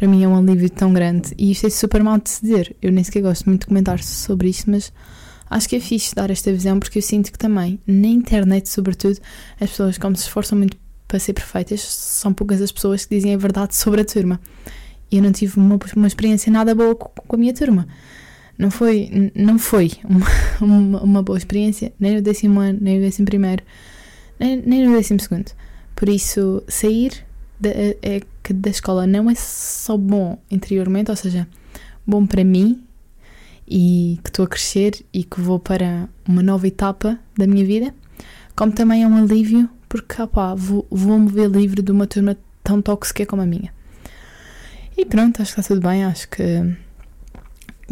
para 0.00 0.08
mim 0.08 0.24
é 0.24 0.28
um 0.28 0.34
alívio 0.34 0.70
tão 0.70 0.94
grande. 0.94 1.34
E 1.36 1.50
isto 1.50 1.66
é 1.66 1.70
super 1.70 2.02
mal 2.02 2.18
de 2.18 2.30
se 2.30 2.40
dizer. 2.40 2.74
Eu 2.80 2.90
nem 2.90 3.04
sequer 3.04 3.20
gosto 3.20 3.44
muito 3.44 3.60
de 3.60 3.66
comentar 3.66 4.02
sobre 4.02 4.48
isto, 4.48 4.70
mas 4.70 4.90
acho 5.50 5.68
que 5.68 5.76
é 5.76 5.80
fixe 5.80 6.14
dar 6.14 6.30
esta 6.30 6.50
visão 6.50 6.80
porque 6.80 6.98
eu 6.98 7.02
sinto 7.02 7.30
que 7.30 7.38
também, 7.38 7.78
na 7.86 8.08
internet, 8.08 8.66
sobretudo, 8.70 9.18
as 9.60 9.68
pessoas, 9.68 9.98
como 9.98 10.16
se 10.16 10.22
esforçam 10.22 10.56
muito 10.56 10.74
para 11.06 11.18
ser 11.18 11.34
perfeitas, 11.34 11.82
são 11.82 12.32
poucas 12.32 12.62
as 12.62 12.72
pessoas 12.72 13.04
que 13.04 13.14
dizem 13.14 13.34
a 13.34 13.36
verdade 13.36 13.76
sobre 13.76 14.00
a 14.00 14.04
turma. 14.04 14.40
E 15.12 15.18
eu 15.18 15.22
não 15.22 15.32
tive 15.32 15.58
uma, 15.58 15.78
uma 15.94 16.06
experiência 16.06 16.50
nada 16.50 16.74
boa 16.74 16.94
com, 16.94 17.10
com 17.10 17.36
a 17.36 17.38
minha 17.38 17.52
turma. 17.52 17.86
Não 18.60 18.70
foi, 18.70 19.32
não 19.34 19.58
foi 19.58 19.92
uma, 20.04 20.26
uma, 20.60 21.02
uma, 21.02 21.22
boa 21.22 21.38
experiência, 21.38 21.94
nem 21.98 22.16
no 22.16 22.22
décimo 22.22 22.60
ano, 22.60 22.78
nem 22.80 22.98
no 22.98 23.04
décimo 23.06 23.24
primeiro, 23.24 23.62
nem, 24.38 24.60
nem 24.60 24.86
no 24.86 24.94
décimo 24.94 25.18
segundo. 25.18 25.50
Por 25.96 26.10
isso, 26.10 26.62
sair 26.68 27.24
da, 27.58 27.70
é, 27.70 28.20
que 28.42 28.52
da 28.52 28.68
escola 28.68 29.06
não 29.06 29.30
é 29.30 29.34
só 29.34 29.96
bom 29.96 30.38
interiormente, 30.50 31.10
ou 31.10 31.16
seja, 31.16 31.48
bom 32.06 32.26
para 32.26 32.44
mim 32.44 32.84
e 33.66 34.20
que 34.22 34.28
estou 34.28 34.44
a 34.44 34.48
crescer 34.48 35.02
e 35.10 35.24
que 35.24 35.40
vou 35.40 35.58
para 35.58 36.06
uma 36.28 36.42
nova 36.42 36.66
etapa 36.66 37.18
da 37.38 37.46
minha 37.46 37.64
vida, 37.64 37.94
como 38.54 38.72
também 38.72 39.04
é 39.04 39.06
um 39.06 39.16
alívio 39.16 39.70
porque 39.88 40.20
opá, 40.20 40.54
vou, 40.54 40.86
vou-me 40.90 41.32
ver 41.32 41.48
livre 41.48 41.80
de 41.80 41.90
uma 41.90 42.06
turma 42.06 42.36
tão 42.62 42.82
tóxica 42.82 43.24
como 43.24 43.40
a 43.40 43.46
minha. 43.46 43.72
E 44.96 45.06
pronto, 45.06 45.40
acho 45.40 45.54
que 45.54 45.60
está 45.60 45.74
tudo 45.74 45.88
bem, 45.88 46.04
acho 46.04 46.28
que, 46.28 46.76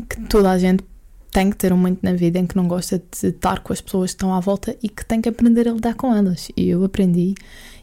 que 0.02 0.21
toda 0.23 0.50
a 0.50 0.59
gente 0.59 0.85
tem 1.31 1.50
que 1.50 1.57
ter 1.57 1.73
um 1.73 1.76
momento 1.76 2.00
na 2.02 2.14
vida 2.14 2.38
em 2.38 2.47
que 2.47 2.57
não 2.57 2.67
gosta 2.67 2.99
de 2.99 3.28
estar 3.28 3.61
com 3.61 3.73
as 3.73 3.81
pessoas 3.81 4.11
que 4.11 4.17
estão 4.17 4.33
à 4.33 4.40
volta 4.40 4.76
e 4.83 4.88
que 4.88 5.05
tem 5.05 5.21
que 5.21 5.28
aprender 5.28 5.69
a 5.69 5.73
lidar 5.73 5.95
com 5.95 6.14
elas. 6.14 6.50
E 6.57 6.69
eu 6.69 6.83
aprendi, 6.85 7.35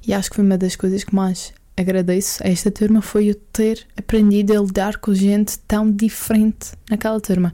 e 0.05 0.13
acho 0.13 0.29
que 0.29 0.35
foi 0.35 0.45
uma 0.45 0.57
das 0.57 0.75
coisas 0.75 1.03
que 1.03 1.13
mais 1.13 1.53
agradeço 1.77 2.41
a 2.43 2.49
esta 2.49 2.71
turma 2.71 3.01
foi 3.01 3.27
eu 3.27 3.35
ter 3.51 3.85
aprendido 3.97 4.57
a 4.57 4.61
lidar 4.61 4.97
com 4.97 5.13
gente 5.13 5.59
tão 5.59 5.91
diferente 5.91 6.71
naquela 6.89 7.19
turma. 7.19 7.53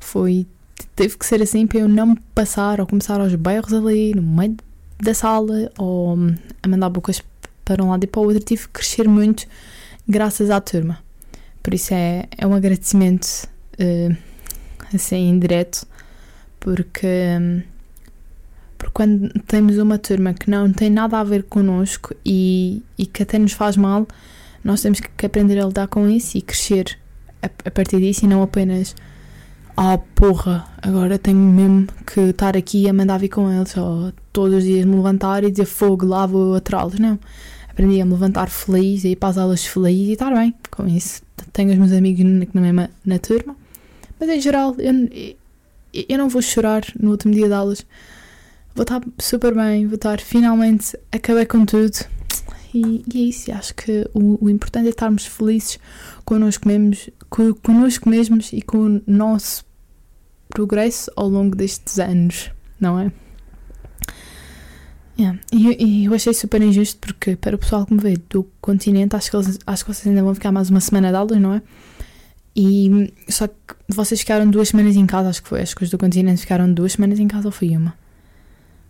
Foi 0.00 0.46
teve 0.94 1.16
que 1.16 1.26
ser 1.26 1.42
assim 1.42 1.66
para 1.66 1.80
eu 1.80 1.88
não 1.88 2.06
me 2.08 2.20
passar 2.34 2.80
ou 2.80 2.86
começar 2.86 3.20
aos 3.20 3.34
berros 3.34 3.72
ali 3.72 4.14
no 4.14 4.22
meio 4.22 4.56
da 5.00 5.14
sala 5.14 5.70
ou 5.78 6.16
a 6.62 6.68
mandar 6.68 6.88
bocas 6.88 7.22
para 7.64 7.82
um 7.82 7.90
lado 7.90 8.04
e 8.04 8.06
para 8.06 8.20
o 8.20 8.24
outro. 8.24 8.42
Tive 8.42 8.62
que 8.62 8.68
crescer 8.68 9.08
muito 9.08 9.46
graças 10.08 10.50
à 10.50 10.60
turma. 10.60 10.98
Por 11.62 11.74
isso 11.74 11.94
é, 11.94 12.26
é 12.36 12.46
um 12.46 12.54
agradecimento 12.54 13.48
uh, 13.80 14.16
assim 14.94 15.28
indireto, 15.28 15.86
porque. 16.60 17.06
Um, 17.40 17.62
porque 18.78 18.92
quando 18.92 19.30
temos 19.46 19.78
uma 19.78 19.96
turma 19.96 20.34
que 20.34 20.50
não 20.50 20.70
tem 20.70 20.90
nada 20.90 21.18
a 21.18 21.24
ver 21.24 21.44
connosco 21.44 22.14
e, 22.22 22.82
e 22.98 23.06
que 23.06 23.22
até 23.22 23.38
nos 23.38 23.52
faz 23.52 23.74
mal, 23.74 24.06
nós 24.62 24.82
temos 24.82 25.00
que 25.00 25.24
aprender 25.24 25.58
a 25.58 25.64
lidar 25.64 25.88
com 25.88 26.06
isso 26.10 26.36
e 26.36 26.42
crescer 26.42 26.98
a, 27.42 27.46
a 27.46 27.70
partir 27.70 28.00
disso 28.00 28.26
e 28.26 28.28
não 28.28 28.42
apenas 28.42 28.94
ah 29.76 29.98
porra, 30.14 30.66
agora 30.80 31.18
tenho 31.18 31.38
mesmo 31.38 31.86
que 32.06 32.20
estar 32.20 32.56
aqui 32.56 32.88
a 32.88 32.92
mandar 32.92 33.18
vir 33.18 33.28
com 33.28 33.50
eles 33.52 33.76
ou 33.76 34.12
todos 34.32 34.58
os 34.58 34.64
dias 34.64 34.86
me 34.86 34.96
levantar 34.96 35.44
e 35.44 35.50
dizer 35.50 35.66
fogo, 35.66 36.06
lá 36.06 36.24
vou 36.24 36.54
atrás 36.54 36.98
Não, 36.98 37.18
aprendi 37.68 38.00
a 38.00 38.06
me 38.06 38.12
levantar 38.12 38.48
feliz 38.48 39.04
e 39.04 39.10
ir 39.10 39.16
para 39.16 39.28
as 39.28 39.38
aulas 39.38 39.66
feliz 39.66 40.08
e 40.08 40.12
estar 40.12 40.34
bem 40.34 40.54
com 40.70 40.86
isso. 40.88 41.22
Tenho 41.52 41.72
os 41.72 41.78
meus 41.78 41.92
amigos 41.92 42.24
na, 42.24 42.46
na 42.54 42.60
mesma 42.60 42.90
na 43.04 43.18
turma, 43.18 43.54
mas 44.18 44.28
em 44.28 44.40
geral 44.40 44.74
eu, 44.78 45.36
eu 46.08 46.18
não 46.18 46.28
vou 46.28 46.42
chorar 46.42 46.82
no 46.98 47.10
último 47.10 47.34
dia 47.34 47.46
de 47.46 47.54
aulas 47.54 47.86
vou 48.76 48.82
estar 48.82 49.00
super 49.18 49.54
bem, 49.54 49.86
vou 49.86 49.96
estar 49.96 50.20
finalmente 50.20 50.96
acabei 51.10 51.46
com 51.46 51.64
tudo. 51.64 51.96
E, 52.74 53.02
e 53.12 53.22
é 53.22 53.28
isso, 53.28 53.50
acho 53.52 53.74
que 53.74 54.06
o, 54.12 54.44
o, 54.44 54.50
importante 54.50 54.86
é 54.86 54.90
estarmos 54.90 55.24
felizes 55.24 55.78
connosco 56.26 56.68
mesmos, 56.68 57.08
connosco 57.62 58.08
mesmos 58.10 58.52
e 58.52 58.60
com 58.60 58.78
o 58.78 59.02
nosso 59.06 59.64
progresso 60.50 61.10
ao 61.16 61.26
longo 61.26 61.56
destes 61.56 61.98
anos, 61.98 62.50
não 62.78 63.00
é? 63.00 63.10
Yeah. 65.18 65.40
E, 65.50 65.82
e 65.82 66.04
eu 66.04 66.12
achei 66.12 66.34
super 66.34 66.60
injusto 66.60 66.98
porque 67.00 67.34
para 67.34 67.56
o 67.56 67.58
pessoal 67.58 67.86
que 67.86 67.94
me 67.94 68.00
vê 68.00 68.18
do 68.28 68.46
continente, 68.60 69.16
acho 69.16 69.30
que, 69.30 69.36
eles, 69.36 69.58
acho 69.66 69.84
que 69.84 69.94
vocês 69.94 70.06
ainda 70.06 70.22
vão 70.22 70.34
ficar 70.34 70.52
mais 70.52 70.68
uma 70.68 70.80
semana 70.80 71.08
de 71.08 71.16
aulas, 71.16 71.40
não 71.40 71.54
é? 71.54 71.62
E 72.56 73.12
só 73.28 73.46
que 73.46 73.74
vocês 73.86 74.20
ficaram 74.20 74.48
duas 74.48 74.70
semanas 74.70 74.96
em 74.96 75.04
casa, 75.04 75.28
acho 75.28 75.42
que 75.42 75.48
foi. 75.48 75.60
As 75.60 75.74
coisas 75.74 75.90
do 75.90 75.98
continente 75.98 76.40
ficaram 76.40 76.72
duas 76.72 76.92
semanas 76.92 77.20
em 77.20 77.28
casa 77.28 77.48
ou 77.48 77.52
foi 77.52 77.76
uma? 77.76 77.94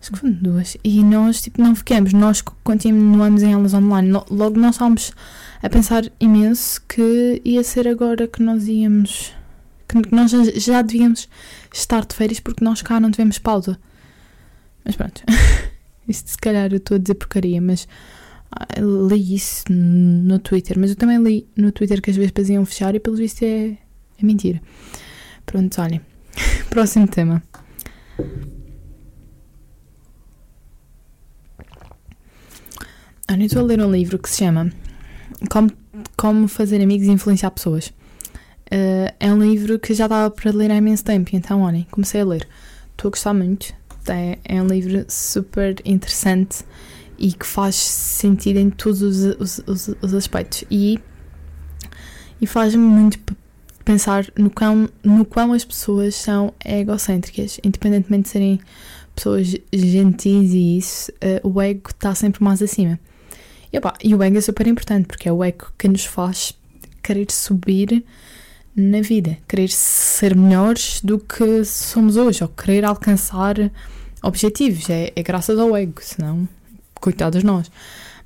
Acho 0.00 0.12
que 0.12 0.18
foram 0.20 0.34
duas. 0.34 0.76
E 0.84 1.02
nós, 1.02 1.42
tipo, 1.42 1.60
não 1.60 1.74
ficamos. 1.74 2.12
Nós 2.12 2.40
continuamos 2.40 3.42
em 3.42 3.54
aulas 3.54 3.74
online. 3.74 4.12
Logo 4.30 4.56
nós 4.56 4.76
estávamos 4.76 5.12
a 5.60 5.68
pensar 5.68 6.04
imenso 6.20 6.80
que 6.88 7.42
ia 7.44 7.64
ser 7.64 7.88
agora 7.88 8.28
que 8.28 8.40
nós 8.40 8.68
íamos. 8.68 9.34
que 9.88 10.14
nós 10.14 10.30
já 10.30 10.80
devíamos 10.80 11.28
estar 11.74 12.06
de 12.06 12.14
férias 12.14 12.38
porque 12.38 12.64
nós 12.64 12.82
cá 12.82 13.00
não 13.00 13.10
tivemos 13.10 13.40
pausa. 13.40 13.76
Mas 14.84 14.94
pronto. 14.94 15.22
Isto 16.06 16.30
se 16.30 16.38
calhar 16.38 16.70
eu 16.70 16.76
estou 16.76 16.94
a 16.94 16.98
dizer 16.98 17.14
porcaria, 17.14 17.60
mas 17.60 17.88
li 18.78 19.34
isso 19.34 19.64
no 19.70 20.38
Twitter. 20.38 20.78
Mas 20.78 20.90
eu 20.90 20.96
também 20.96 21.22
li 21.22 21.48
no 21.56 21.72
Twitter 21.72 22.00
que 22.00 22.10
as 22.10 22.16
vespas 22.16 22.48
iam 22.48 22.64
fechar 22.64 22.94
e 22.94 23.00
pelo 23.00 23.16
visto 23.16 23.42
é, 23.42 23.76
é 24.18 24.24
mentira. 24.24 24.60
Pronto, 25.44 25.80
olhem. 25.80 26.00
Próximo 26.70 27.06
tema. 27.08 27.42
Eu 33.28 33.44
estou 33.44 33.62
a 33.62 33.66
ler 33.66 33.80
um 33.80 33.92
livro 33.92 34.18
que 34.18 34.28
se 34.28 34.38
chama 34.38 34.72
Como, 35.50 35.70
Como 36.16 36.48
Fazer 36.48 36.82
Amigos 36.82 37.06
e 37.06 37.10
Influenciar 37.10 37.50
Pessoas. 37.50 37.88
Uh, 38.66 39.12
é 39.20 39.32
um 39.32 39.38
livro 39.38 39.78
que 39.78 39.94
já 39.94 40.06
estava 40.06 40.28
para 40.30 40.50
ler 40.50 40.70
há 40.72 40.76
imenso 40.76 41.04
tempo, 41.04 41.30
então 41.32 41.62
olhem, 41.62 41.86
comecei 41.90 42.22
a 42.22 42.24
ler. 42.24 42.48
Estou 42.90 43.08
a 43.08 43.10
gostar 43.10 43.34
muito. 43.34 43.72
É, 44.08 44.38
é 44.44 44.60
um 44.60 44.66
livro 44.66 45.04
super 45.08 45.76
interessante 45.84 46.64
e 47.18 47.32
que 47.32 47.46
faz 47.46 47.74
sentido 47.76 48.58
em 48.58 48.70
todos 48.70 49.02
os, 49.02 49.24
os, 49.38 49.60
os, 49.66 49.94
os 50.02 50.14
aspectos. 50.14 50.64
E, 50.70 50.98
e 52.40 52.46
faz-me 52.46 52.82
muito 52.82 53.18
pensar 53.84 54.26
no 54.36 54.50
quão, 54.50 54.88
no 55.02 55.24
quão 55.24 55.52
as 55.52 55.64
pessoas 55.64 56.14
são 56.14 56.52
egocêntricas, 56.64 57.60
independentemente 57.62 58.24
de 58.24 58.28
serem 58.30 58.60
pessoas 59.14 59.54
gentis 59.72 60.52
e 60.52 60.76
isso, 60.76 61.10
uh, 61.12 61.48
o 61.48 61.60
ego 61.60 61.88
está 61.88 62.14
sempre 62.14 62.44
mais 62.44 62.60
acima. 62.60 62.98
E, 63.72 63.78
opa, 63.78 63.94
e 64.02 64.14
o 64.14 64.22
ego 64.22 64.36
é 64.36 64.40
super 64.40 64.66
importante 64.66 65.06
porque 65.06 65.28
é 65.28 65.32
o 65.32 65.42
ego 65.42 65.72
que 65.78 65.88
nos 65.88 66.04
faz 66.04 66.52
querer 67.02 67.30
subir 67.30 68.04
na 68.74 69.00
vida, 69.00 69.38
querer 69.48 69.70
ser 69.70 70.36
melhores 70.36 71.00
do 71.00 71.18
que 71.18 71.64
somos 71.64 72.16
hoje, 72.16 72.42
ou 72.42 72.48
querer 72.48 72.84
alcançar 72.84 73.54
objetivos. 74.22 74.90
É, 74.90 75.12
é 75.16 75.22
graças 75.22 75.58
ao 75.58 75.74
ego, 75.74 76.00
senão, 76.02 76.46
coitados 77.00 77.42
nós. 77.42 77.70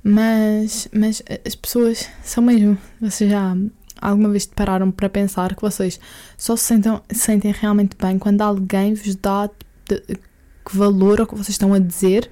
Mas, 0.03 0.87
mas 0.91 1.21
as 1.45 1.55
pessoas 1.55 2.09
são 2.23 2.43
mesmo. 2.43 2.77
Vocês 2.99 3.29
já 3.29 3.55
alguma 4.01 4.29
vez 4.29 4.47
pararam 4.47 4.89
para 4.89 5.07
pensar 5.07 5.55
que 5.55 5.61
vocês 5.61 5.99
só 6.37 6.55
se 6.55 6.63
sentam, 6.63 7.01
sentem 7.11 7.53
realmente 7.57 7.95
bem 8.01 8.17
quando 8.17 8.41
alguém 8.41 8.95
vos 8.95 9.15
dá 9.15 9.49
que 9.87 10.75
valor 10.77 11.21
ao 11.21 11.27
que 11.27 11.35
vocês 11.35 11.49
estão 11.49 11.73
a 11.73 11.79
dizer 11.79 12.29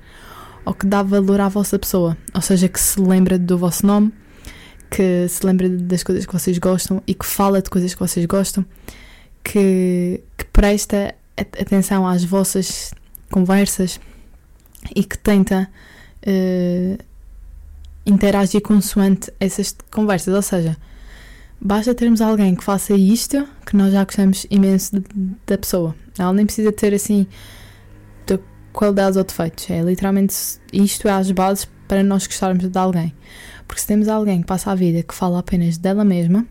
ou 0.66 0.74
que 0.74 0.86
dá 0.86 1.04
valor 1.04 1.40
à 1.40 1.48
vossa 1.48 1.78
pessoa. 1.78 2.18
Ou 2.34 2.42
seja, 2.42 2.68
que 2.68 2.80
se 2.80 3.00
lembra 3.00 3.38
do 3.38 3.58
vosso 3.58 3.86
nome, 3.86 4.12
que 4.90 5.28
se 5.28 5.46
lembra 5.46 5.70
das 5.70 6.04
coisas 6.04 6.26
que 6.26 6.34
vocês 6.34 6.58
gostam 6.58 7.02
e 7.06 7.14
que 7.14 7.26
fala 7.26 7.62
de 7.62 7.70
coisas 7.70 7.94
que 7.94 8.00
vocês 8.00 8.26
gostam, 8.26 8.66
que, 9.44 10.22
que 10.38 10.46
presta 10.46 11.16
atenção 11.38 12.08
às 12.08 12.24
vossas 12.24 12.94
conversas 13.32 14.00
e 14.96 15.04
que 15.04 15.18
tenta 15.18 15.70
uh, 16.28 17.04
interagir 18.06 18.62
consoante 18.62 19.32
essas 19.40 19.76
conversas. 19.92 20.34
Ou 20.34 20.42
seja, 20.42 20.78
basta 21.60 21.94
termos 21.94 22.22
alguém 22.22 22.56
que 22.56 22.64
faça 22.64 22.94
isto 22.94 23.48
que 23.66 23.76
nós 23.76 23.94
já 23.94 24.04
gostamos 24.04 24.46
imenso 24.50 25.04
da 25.46 25.58
pessoa. 25.58 25.96
Ela 26.18 26.34
nem 26.34 26.46
precisa 26.46 26.72
ter 26.72 26.94
assim 26.94 27.28
qualidades 28.72 29.18
ou 29.18 29.24
defeitos. 29.24 29.70
É 29.70 29.82
literalmente 29.82 30.36
isto 30.72 31.08
é 31.08 31.12
as 31.12 31.32
bases 31.32 31.68
para 31.88 32.04
nós 32.04 32.28
gostarmos 32.28 32.68
de 32.68 32.78
alguém. 32.78 33.14
Porque 33.68 33.82
se 33.82 33.88
temos 33.88 34.08
alguém 34.08 34.42
que 34.42 34.48
passa 34.48 34.72
a 34.72 34.76
vida 34.76 35.04
que 35.04 35.14
fala 35.14 35.40
apenas 35.40 35.78
dela 35.78 36.04
mesma, 36.04 36.46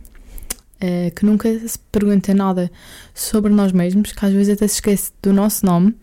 uh, 0.82 1.14
que 1.14 1.24
nunca 1.24 1.48
se 1.66 1.78
pergunta 1.90 2.34
nada 2.34 2.70
sobre 3.14 3.52
nós 3.52 3.72
mesmos, 3.72 4.12
que 4.12 4.24
às 4.24 4.32
vezes 4.32 4.54
até 4.54 4.68
se 4.68 4.74
esquece 4.74 5.10
do 5.22 5.32
nosso 5.32 5.64
nome, 5.64 5.94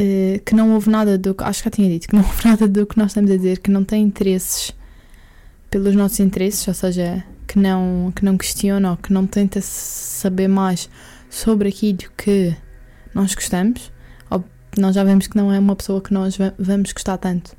uh, 0.00 0.44
que 0.44 0.54
não 0.54 0.74
houve 0.74 0.90
nada 0.90 1.18
do 1.18 1.34
que. 1.34 1.44
Acho 1.44 1.62
que 1.62 1.68
já 1.68 1.70
tinha 1.70 1.88
dito, 1.88 2.08
que 2.08 2.14
não 2.14 2.22
houve 2.22 2.44
nada 2.44 2.68
do 2.68 2.86
que 2.86 2.98
nós 2.98 3.08
estamos 3.08 3.30
a 3.30 3.36
dizer, 3.36 3.58
que 3.58 3.70
não 3.70 3.84
tem 3.84 4.02
interesses 4.02 4.72
pelos 5.70 5.94
nossos 5.94 6.20
interesses, 6.20 6.66
ou 6.68 6.74
seja, 6.74 7.24
que 7.46 7.58
não, 7.58 8.12
que 8.14 8.24
não 8.24 8.36
questiona 8.38 8.92
ou 8.92 8.96
que 8.96 9.12
não 9.12 9.26
tenta 9.26 9.60
saber 9.60 10.48
mais 10.48 10.88
sobre 11.28 11.68
aquilo 11.68 11.98
que 12.16 12.54
nós 13.14 13.34
gostamos 13.34 13.90
nós 14.80 14.94
já 14.94 15.04
vemos 15.04 15.26
que 15.26 15.36
não 15.36 15.52
é 15.52 15.58
uma 15.58 15.74
pessoa 15.74 16.00
que 16.00 16.12
nós 16.12 16.36
vamos 16.58 16.92
gostar 16.92 17.16
tanto. 17.18 17.56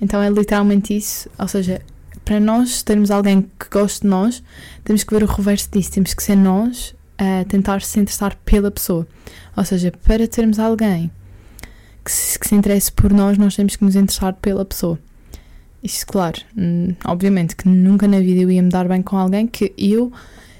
Então 0.00 0.22
é 0.22 0.28
literalmente 0.28 0.96
isso, 0.96 1.28
ou 1.38 1.48
seja, 1.48 1.80
para 2.24 2.40
nós 2.40 2.82
termos 2.82 3.10
alguém 3.10 3.42
que 3.42 3.68
goste 3.70 4.02
de 4.02 4.08
nós, 4.08 4.42
temos 4.84 5.04
que 5.04 5.14
ver 5.14 5.22
o 5.22 5.26
reverso 5.26 5.70
disso, 5.70 5.92
temos 5.92 6.12
que 6.12 6.22
ser 6.22 6.36
nós 6.36 6.94
a 7.18 7.44
tentar 7.44 7.80
se 7.82 7.98
interessar 7.98 8.36
pela 8.44 8.70
pessoa. 8.70 9.06
Ou 9.56 9.64
seja, 9.64 9.92
para 10.04 10.26
termos 10.28 10.58
alguém 10.58 11.10
que 12.06 12.12
se, 12.12 12.38
que 12.38 12.46
se 12.46 12.54
interesse 12.54 12.92
por 12.92 13.12
nós, 13.12 13.36
nós 13.36 13.56
temos 13.56 13.74
que 13.74 13.84
nos 13.84 13.96
interessar 13.96 14.32
pela 14.34 14.64
pessoa. 14.64 14.96
Isto, 15.82 16.06
claro, 16.06 16.40
hum, 16.56 16.94
obviamente 17.04 17.56
que 17.56 17.68
nunca 17.68 18.06
na 18.06 18.20
vida 18.20 18.42
eu 18.42 18.50
ia 18.50 18.62
me 18.62 18.70
dar 18.70 18.86
bem 18.86 19.02
com 19.02 19.16
alguém 19.16 19.46
que 19.48 19.74
eu 19.76 20.12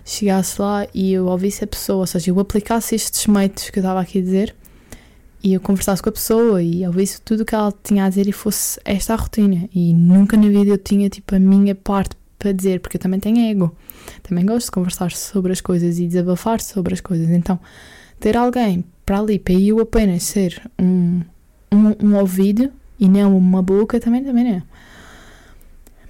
chegasse 0.05 0.61
lá 0.61 0.88
e 0.93 1.12
eu 1.12 1.26
ouvisse 1.26 1.62
a 1.62 1.67
pessoa, 1.69 2.00
ou 2.00 2.07
seja, 2.07 2.33
eu 2.33 2.41
aplicasse 2.41 2.97
estes 2.97 3.29
métodos 3.29 3.71
que 3.71 3.79
eu 3.79 3.81
estava 3.81 4.00
aqui 4.00 4.19
a 4.19 4.23
dizer 4.23 4.57
e 5.43 5.55
eu 5.55 5.61
conversasse 5.61 6.03
com 6.03 6.09
a 6.09 6.12
pessoa 6.12 6.61
e 6.61 6.85
ouvisse 6.85 7.21
tudo 7.21 7.43
o 7.43 7.45
que 7.45 7.55
ela 7.55 7.73
tinha 7.85 8.05
a 8.05 8.09
dizer 8.09 8.26
e 8.26 8.33
fosse 8.33 8.81
esta 8.85 9.15
a 9.15 9.17
rotina. 9.17 9.69
E 9.73 9.95
nunca 9.95 10.37
na 10.37 10.49
vida 10.49 10.71
eu 10.71 10.79
tinha 10.79 11.09
tipo 11.09 11.37
a 11.37 11.38
minha 11.38 11.76
parte 11.76 12.17
para 12.37 12.50
dizer, 12.50 12.81
porque 12.81 12.97
eu 12.97 13.00
também 13.00 13.21
tenho 13.21 13.38
ego. 13.38 13.73
Também 14.25 14.45
gosto 14.45 14.67
de 14.67 14.73
conversar 14.73 15.12
sobre 15.12 15.53
as 15.53 15.61
coisas 15.61 16.00
e 16.00 16.09
desabafar 16.09 16.61
sobre 16.61 16.95
as 16.95 17.00
coisas. 17.00 17.29
Então, 17.31 17.61
ter 18.19 18.37
alguém 18.37 18.85
para 19.05 19.21
ali, 19.21 19.38
para 19.38 19.55
eu 19.55 19.79
apenas 19.79 20.25
ser 20.25 20.61
um, 20.81 21.23
um, 21.73 22.07
um 22.07 22.17
ouvido 22.17 22.73
e 22.99 23.09
não 23.09 23.37
uma 23.37 23.63
boca, 23.63 24.01
também, 24.01 24.25
também 24.25 24.53
não. 24.53 24.63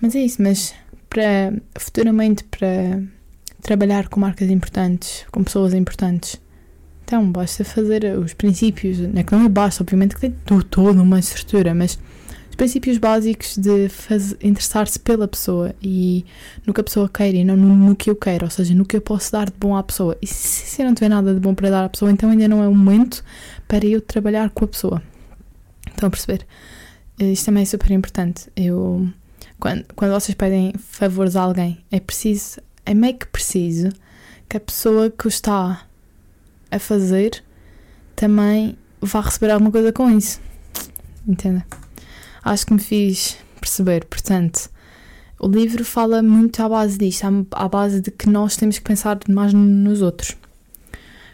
Mas 0.01 0.15
é 0.15 0.21
isso, 0.21 0.43
mas 0.43 0.75
para 1.09 1.53
futuramente 1.79 2.45
para 2.45 3.03
trabalhar 3.63 4.09
com 4.09 4.21
marcas 4.21 4.51
importantes, 4.51 5.25
com 5.31 5.43
pessoas 5.43 5.75
importantes, 5.75 6.41
então 7.05 7.31
basta 7.31 7.65
fazer 7.65 8.05
os 8.19 8.35
princípios, 8.35 8.99
não 8.99 9.21
é 9.21 9.23
que 9.23 9.33
não 9.33 9.45
é 9.45 9.49
basta, 9.49 9.83
obviamente 9.83 10.15
que 10.15 10.21
tem 10.21 10.35
toda 10.71 11.03
uma 11.03 11.19
estrutura, 11.19 11.75
mas 11.75 11.99
os 12.51 12.57
princípios 12.57 12.99
básicos 12.99 13.57
de 13.57 13.89
interessar-se 14.43 14.99
pela 14.99 15.29
pessoa 15.29 15.75
e 15.83 16.25
no 16.67 16.75
que 16.75 16.81
a 16.81 16.85
pessoa 16.85 17.09
quer 17.09 17.35
e 17.35 17.45
não 17.45 17.57
no, 17.57 17.77
no, 17.77 17.97
que 17.97 18.11
eu 18.11 18.17
quero, 18.17 18.45
ou 18.45 18.51
seja, 18.51 18.75
no 18.75 18.85
que 18.85 18.97
eu 18.97 19.01
posso 19.01 19.31
dar 19.33 19.47
de 19.47 19.57
bom 19.59 19.77
à 19.77 19.83
pessoa. 19.83 20.17
E 20.21 20.27
se, 20.27 20.67
se 20.67 20.83
eu 20.83 20.87
não 20.87 20.95
tiver 20.95 21.09
nada 21.09 21.35
de 21.35 21.41
bom 21.41 21.55
para 21.55 21.71
dar 21.71 21.85
à 21.85 21.89
pessoa, 21.89 22.11
então 22.11 22.31
ainda 22.31 22.49
não 22.49 22.63
é 22.63 22.69
o 22.69 22.75
momento 22.75 23.25
para 23.69 23.87
eu 23.87 24.01
trabalhar 24.01 24.51
com 24.51 24.65
a 24.65 24.69
pessoa. 24.69 25.03
Estão 25.97 26.09
a 26.09 26.11
perceber? 26.11 26.47
Isto 27.19 27.47
também 27.47 27.62
é 27.62 27.67
super 27.67 27.91
importante. 27.91 28.50
Eu 28.55 29.09
quando, 29.59 29.85
quando 29.95 30.12
vocês 30.12 30.35
pedem 30.35 30.75
favores 30.79 31.35
a 31.35 31.43
alguém, 31.43 31.79
é 31.91 31.99
preciso, 31.99 32.61
é 32.85 32.93
meio 32.93 33.17
que 33.17 33.26
preciso 33.26 33.88
que 34.49 34.59
a 34.59 34.61
pessoa 34.61 35.11
que 35.11 35.26
o 35.26 35.29
está 35.29 35.87
a 36.71 36.79
fazer 36.79 37.43
também 38.15 38.76
vá 39.00 39.23
receber 39.23 39.50
alguma 39.50 39.71
coisa 39.71 39.93
com 39.93 40.11
isso. 40.11 40.38
Entenda? 41.26 41.67
Acho 42.45 42.67
que 42.67 42.75
me 42.75 42.81
fiz 42.81 43.38
perceber. 43.59 44.05
Portanto, 44.05 44.71
o 45.41 45.49
livro 45.49 45.85
fala 45.85 46.23
muito 46.23 46.62
à 46.62 46.69
base 46.69 46.99
disto, 46.99 47.25
à 47.53 47.69
base 47.69 48.03
de 48.03 48.11
que 48.11 48.29
nós 48.29 48.57
temos 48.57 48.79
que 48.79 48.85
pensar 48.85 49.19
mais 49.29 49.55
nos 49.55 50.03
outros 50.03 50.37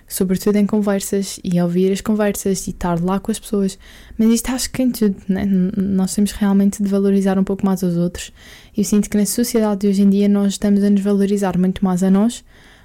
sobretudo 0.08 0.56
em 0.56 0.66
conversas 0.66 1.40
e 1.42 1.60
ouvir 1.60 1.92
as 1.92 2.00
conversas 2.00 2.66
e 2.66 2.70
estar 2.70 3.00
lá 3.02 3.18
com 3.18 3.30
as 3.30 3.38
pessoas. 3.38 3.78
Mas 4.18 4.28
isto 4.30 4.50
acho 4.50 4.70
que 4.70 4.82
em 4.82 4.90
tudo, 4.90 5.16
né? 5.28 5.44
nós 5.44 6.14
temos 6.14 6.32
realmente 6.32 6.82
de 6.82 6.88
valorizar 6.88 7.38
um 7.38 7.44
pouco 7.44 7.64
mais 7.64 7.82
os 7.82 7.96
outros. 7.96 8.32
E 8.76 8.80
eu 8.80 8.84
sinto 8.84 9.08
que 9.08 9.16
na 9.16 9.26
sociedade 9.26 9.80
de 9.80 9.88
hoje 9.88 10.02
em 10.02 10.10
dia 10.10 10.28
nós 10.28 10.52
estamos 10.52 10.82
a 10.84 10.90
nos 10.90 11.00
valorizar 11.00 11.56
muito 11.58 11.84
mais 11.84 12.02
a 12.02 12.10
nós 12.10 12.44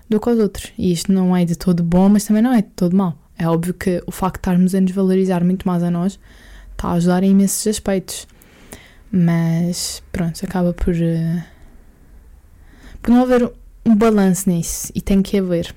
do 0.09 0.19
que 0.19 0.29
aos 0.29 0.39
outros. 0.39 0.71
E 0.77 0.91
isto 0.91 1.11
não 1.11 1.35
é 1.35 1.45
de 1.45 1.55
todo 1.55 1.83
bom, 1.83 2.09
mas 2.09 2.23
também 2.23 2.41
não 2.41 2.53
é 2.53 2.61
de 2.61 2.69
todo 2.69 2.95
mau. 2.95 3.17
É 3.37 3.47
óbvio 3.47 3.73
que 3.73 4.01
o 4.07 4.11
facto 4.11 4.35
de 4.35 4.39
estarmos 4.39 4.73
a 4.73 4.81
nos 4.81 4.91
valorizar 4.91 5.43
muito 5.43 5.67
mais 5.67 5.83
a 5.83 5.91
nós 5.91 6.19
está 6.71 6.89
a 6.89 6.93
ajudar 6.93 7.23
em 7.23 7.31
imensos 7.31 7.65
aspectos. 7.67 8.27
Mas 9.11 10.01
pronto, 10.11 10.43
acaba 10.43 10.73
por, 10.73 10.93
uh, 10.93 11.43
por 13.01 13.11
não 13.11 13.21
haver 13.21 13.51
um 13.85 13.95
balanço 13.95 14.49
nisso 14.49 14.91
e 14.93 15.01
tem 15.01 15.21
que 15.21 15.37
haver. 15.37 15.73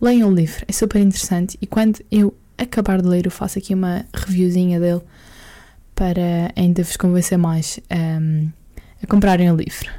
Leiam 0.00 0.30
o 0.30 0.34
livro, 0.34 0.64
é 0.66 0.72
super 0.72 1.00
interessante 1.00 1.58
e 1.60 1.66
quando 1.66 2.00
eu 2.10 2.34
acabar 2.56 3.00
de 3.00 3.08
ler 3.08 3.26
eu 3.26 3.30
faço 3.30 3.58
aqui 3.58 3.74
uma 3.74 4.04
reviewzinha 4.14 4.80
dele 4.80 5.02
para 5.94 6.50
ainda 6.56 6.82
vos 6.82 6.96
convencer 6.96 7.36
mais 7.36 7.78
um, 7.90 8.48
a 9.02 9.06
comprarem 9.06 9.50
o 9.50 9.56
livro. 9.56 9.90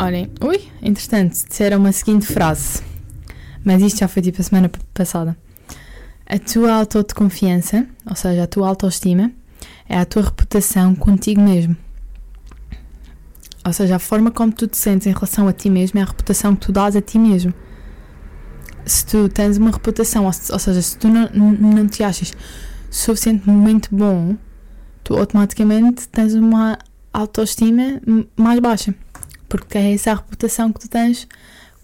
Olhem, 0.00 0.30
ui, 0.40 0.68
interessante, 0.82 1.44
disseram 1.48 1.78
uma 1.78 1.92
seguinte 1.92 2.26
frase, 2.26 2.82
mas 3.64 3.82
isto 3.82 3.98
já 3.98 4.08
foi 4.08 4.22
tipo 4.22 4.40
a 4.40 4.44
semana 4.44 4.70
passada. 4.94 5.36
A 6.26 6.38
tua 6.38 6.72
autoconfiança, 6.72 7.86
ou 8.04 8.14
seja, 8.14 8.44
a 8.44 8.46
tua 8.46 8.68
autoestima, 8.68 9.32
é 9.88 9.98
a 9.98 10.04
tua 10.04 10.22
reputação 10.22 10.94
contigo 10.94 11.40
mesmo. 11.40 11.76
Ou 13.68 13.72
seja, 13.72 13.96
a 13.96 13.98
forma 13.98 14.30
como 14.30 14.50
tu 14.50 14.66
te 14.66 14.76
sentes 14.76 15.06
em 15.06 15.12
relação 15.12 15.46
a 15.46 15.52
ti 15.52 15.68
mesmo 15.68 15.98
é 15.98 16.02
a 16.02 16.06
reputação 16.06 16.56
que 16.56 16.66
tu 16.66 16.72
dás 16.72 16.96
a 16.96 17.00
ti 17.02 17.18
mesmo. 17.18 17.52
Se 18.86 19.04
tu 19.04 19.28
tens 19.28 19.58
uma 19.58 19.70
reputação, 19.70 20.24
ou, 20.24 20.32
seja, 20.32 20.80
se 20.80 20.96
tu 20.96 21.08
não, 21.08 21.28
não 21.32 21.86
te 21.86 22.02
achas 22.02 22.32
suficientemente 22.90 23.88
bom, 23.92 24.36
tu 25.04 25.16
automaticamente 25.18 26.08
tens 26.08 26.34
uma 26.34 26.78
autoestima 27.12 28.00
mais 28.34 28.58
baixa. 28.58 28.94
Porque 29.48 29.76
é 29.76 29.92
essa 29.92 30.12
a 30.12 30.14
reputação 30.14 30.72
que 30.72 30.80
tu 30.80 30.88
tens 30.88 31.28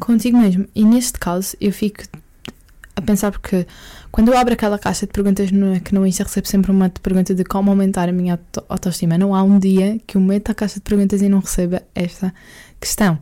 contigo 0.00 0.38
mesmo. 0.38 0.66
E 0.74 0.84
neste 0.84 1.18
caso, 1.18 1.54
eu 1.60 1.72
fico 1.72 2.04
a 2.96 3.02
pensar 3.02 3.30
porque 3.30 3.66
quando 4.14 4.29
eu 4.29 4.38
abro 4.38 4.55
aquela 4.55 4.79
caixa 4.79 5.07
de 5.07 5.12
perguntas 5.12 5.50
no, 5.50 5.81
que 5.81 5.92
no 5.92 6.07
Insta 6.07 6.22
recebo 6.22 6.46
sempre 6.46 6.70
uma 6.70 6.88
pergunta 6.88 7.35
de 7.35 7.42
como 7.42 7.72
aumentar 7.72 8.09
a 8.09 8.12
minha 8.12 8.38
autoestima. 8.68 9.18
Não 9.18 9.35
há 9.35 9.42
um 9.42 9.59
dia 9.59 10.00
que 10.07 10.16
eu 10.16 10.20
meta 10.20 10.53
a 10.53 10.55
caixa 10.55 10.77
de 10.77 10.83
perguntas 10.83 11.20
e 11.20 11.29
não 11.29 11.40
receba 11.40 11.83
esta 11.96 12.33
questão. 12.79 13.18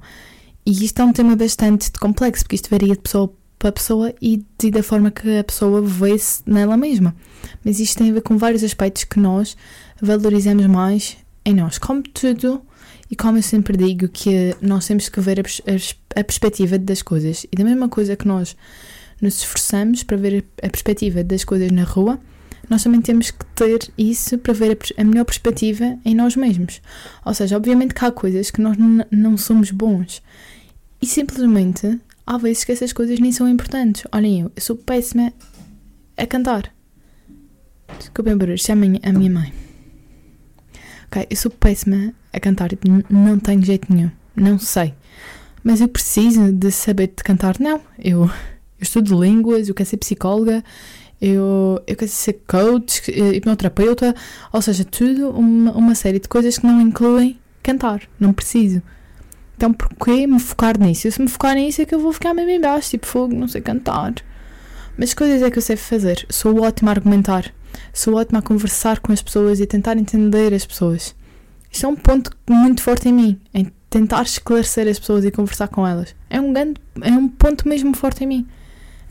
E 0.67 0.85
isto 0.85 1.01
é 1.01 1.05
um 1.07 1.13
tema 1.15 1.35
bastante 1.35 1.91
complexo, 1.93 2.45
porque 2.45 2.57
isto 2.57 2.69
varia 2.69 2.93
de 2.93 2.99
pessoa 2.99 3.33
para 3.59 3.73
pessoa 3.73 4.15
e 4.21 4.45
de, 4.59 4.71
da 4.71 4.83
forma 4.83 5.11
que 5.11 5.39
a 5.39 5.43
pessoa 5.43 5.81
vê-se 5.81 6.43
nela 6.45 6.77
mesma. 6.77 7.17
Mas 7.65 7.81
isto 7.81 7.97
tem 7.97 8.11
a 8.11 8.13
ver 8.13 8.21
com 8.21 8.37
vários 8.37 8.63
aspectos 8.63 9.05
que 9.05 9.19
nós 9.19 9.57
valorizamos 9.99 10.67
mais 10.67 11.17
em 11.43 11.55
nós. 11.55 11.79
Como 11.79 12.03
tudo, 12.03 12.61
e 13.11 13.17
como 13.17 13.39
eu 13.39 13.43
sempre 13.43 13.79
digo, 13.79 14.09
que 14.09 14.55
nós 14.61 14.87
temos 14.87 15.09
que 15.09 15.21
ver 15.23 15.41
a, 15.41 15.43
a, 15.43 16.21
a 16.21 16.23
perspectiva 16.25 16.77
das 16.77 17.01
coisas. 17.01 17.47
E 17.51 17.57
da 17.57 17.65
mesma 17.65 17.89
coisa 17.89 18.15
que 18.15 18.29
nós 18.29 18.55
nos 19.23 19.39
esforçamos 19.39 20.03
para 20.03 20.17
ver 20.17 20.45
a 20.63 20.69
perspectiva 20.69 21.25
das 21.25 21.45
coisas 21.45 21.71
na 21.71 21.85
rua, 21.85 22.21
nós 22.69 22.83
também 22.83 23.01
temos 23.01 23.31
que 23.31 23.45
ter 23.55 23.91
isso 23.97 24.37
para 24.39 24.53
ver 24.53 24.79
a 24.97 25.05
melhor 25.05 25.25
perspectiva 25.25 25.99
em 26.05 26.15
nós 26.15 26.37
mesmos. 26.37 26.81
Ou 27.25 27.33
seja, 27.33 27.57
obviamente 27.57 27.95
que 27.95 28.05
há 28.05 28.11
coisas 28.11 28.51
que 28.51 28.61
nós 28.61 28.77
não 29.11 29.37
somos 29.37 29.71
bons 29.71 30.23
e 31.01 31.07
simplesmente 31.07 32.01
há 32.27 32.39
vezes 32.39 32.65
que 32.65 32.73
essas 32.73 32.93
coisas 32.93 33.19
nem 33.19 33.33
são 33.33 33.49
importantes. 33.49 34.05
Olhem, 34.13 34.41
eu, 34.41 34.53
eu 34.55 34.63
sou 34.63 34.77
péssima 34.77 35.33
a 36.17 36.27
cantar. 36.27 36.73
Desculpem 37.99 38.37
barulho, 38.37 38.59
chamem 38.59 38.99
a 39.03 39.13
minha 39.13 39.31
mãe. 39.31 39.53
Ok, 41.07 41.27
eu 41.29 41.37
sou 41.37 41.51
péssima 41.51 42.15
a 42.33 42.41
cantar, 42.41 42.71
tipo, 42.71 42.89
não 43.11 43.39
tenho 43.39 43.63
jeito 43.63 43.93
nenhum, 43.93 44.11
não 44.35 44.59
sei. 44.59 44.95
Mas 45.63 45.81
eu 45.81 45.89
preciso 45.89 46.51
de 46.51 46.71
saber 46.71 47.09
de 47.09 47.23
cantar? 47.23 47.61
Não, 47.61 47.81
eu 47.99 48.31
eu 48.83 48.85
estudo 48.85 49.23
línguas, 49.23 49.69
eu 49.69 49.75
quero 49.75 49.89
ser 49.89 49.97
psicóloga, 49.97 50.63
eu, 51.21 51.81
eu 51.87 51.97
quero 51.97 52.11
ser 52.11 52.41
coach, 52.49 53.01
eh, 53.09 53.37
hipnoterapeuta, 53.37 54.13
ou 54.53 54.61
seja, 54.61 54.85
tudo 54.85 55.31
uma, 55.31 55.71
uma 55.71 55.95
série 55.95 56.19
de 56.19 56.29
coisas 56.29 56.59
que 56.59 56.67
não 56.67 56.81
incluem 56.81 57.39
cantar, 57.63 58.03
não 58.19 58.33
preciso. 58.33 58.83
Então, 59.57 59.73
porquê 59.73 60.27
me 60.27 60.41
focar 60.41 60.77
nisso? 60.81 61.09
se 61.09 61.23
me 61.23 61.29
focar 61.29 61.55
nisso 61.55 61.81
é 61.81 61.85
que 61.85 61.95
eu 61.95 62.01
vou 62.01 62.13
ficar 62.13 62.35
mesmo 62.35 62.51
embaixo, 62.51 62.91
tipo 62.91 63.07
fogo, 63.07 63.33
não 63.33 63.47
sei 63.47 63.61
cantar. 63.61 64.15
Mas 64.99 65.15
coisas 65.15 65.41
é 65.43 65.51
que 65.51 65.59
eu 65.59 65.63
sei 65.63 65.77
fazer? 65.77 66.27
Sou 66.29 66.61
ótima 66.61 66.91
a 66.91 66.95
argumentar, 66.95 67.55
sou 67.93 68.17
ótima 68.17 68.41
a 68.41 68.43
conversar 68.43 68.99
com 68.99 69.13
as 69.13 69.23
pessoas 69.23 69.61
e 69.61 69.63
a 69.63 69.67
tentar 69.67 69.97
entender 69.97 70.53
as 70.53 70.67
pessoas. 70.67 71.15
Isto 71.71 71.87
é 71.87 71.89
um 71.89 71.97
ponto 71.97 72.33
muito 72.51 72.83
forte 72.83 73.09
em 73.09 73.13
mim, 73.13 73.41
em 73.55 73.71
tentar 73.89 74.23
esclarecer 74.23 74.89
as 74.89 74.99
pessoas 74.99 75.25
e 75.25 75.31
conversar 75.31 75.69
com 75.69 75.87
elas. 75.87 76.17
É 76.29 76.41
um, 76.41 76.53
grande, 76.53 76.81
é 77.01 77.13
um 77.13 77.29
ponto 77.29 77.69
mesmo 77.69 77.95
forte 77.95 78.25
em 78.25 78.27
mim. 78.27 78.49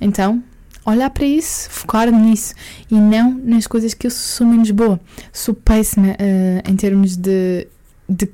Então, 0.01 0.43
olhar 0.83 1.09
para 1.11 1.25
isso, 1.25 1.69
focar 1.69 2.11
nisso 2.11 2.55
e 2.89 2.95
não 2.95 3.31
nas 3.31 3.67
coisas 3.67 3.93
que 3.93 4.07
eu 4.07 4.11
sou 4.11 4.47
menos 4.47 4.71
boa. 4.71 4.99
Sou 5.31 5.53
péssima 5.53 6.07
uh, 6.07 6.69
em 6.69 6.75
termos 6.75 7.15
de, 7.15 7.67
de 8.09 8.29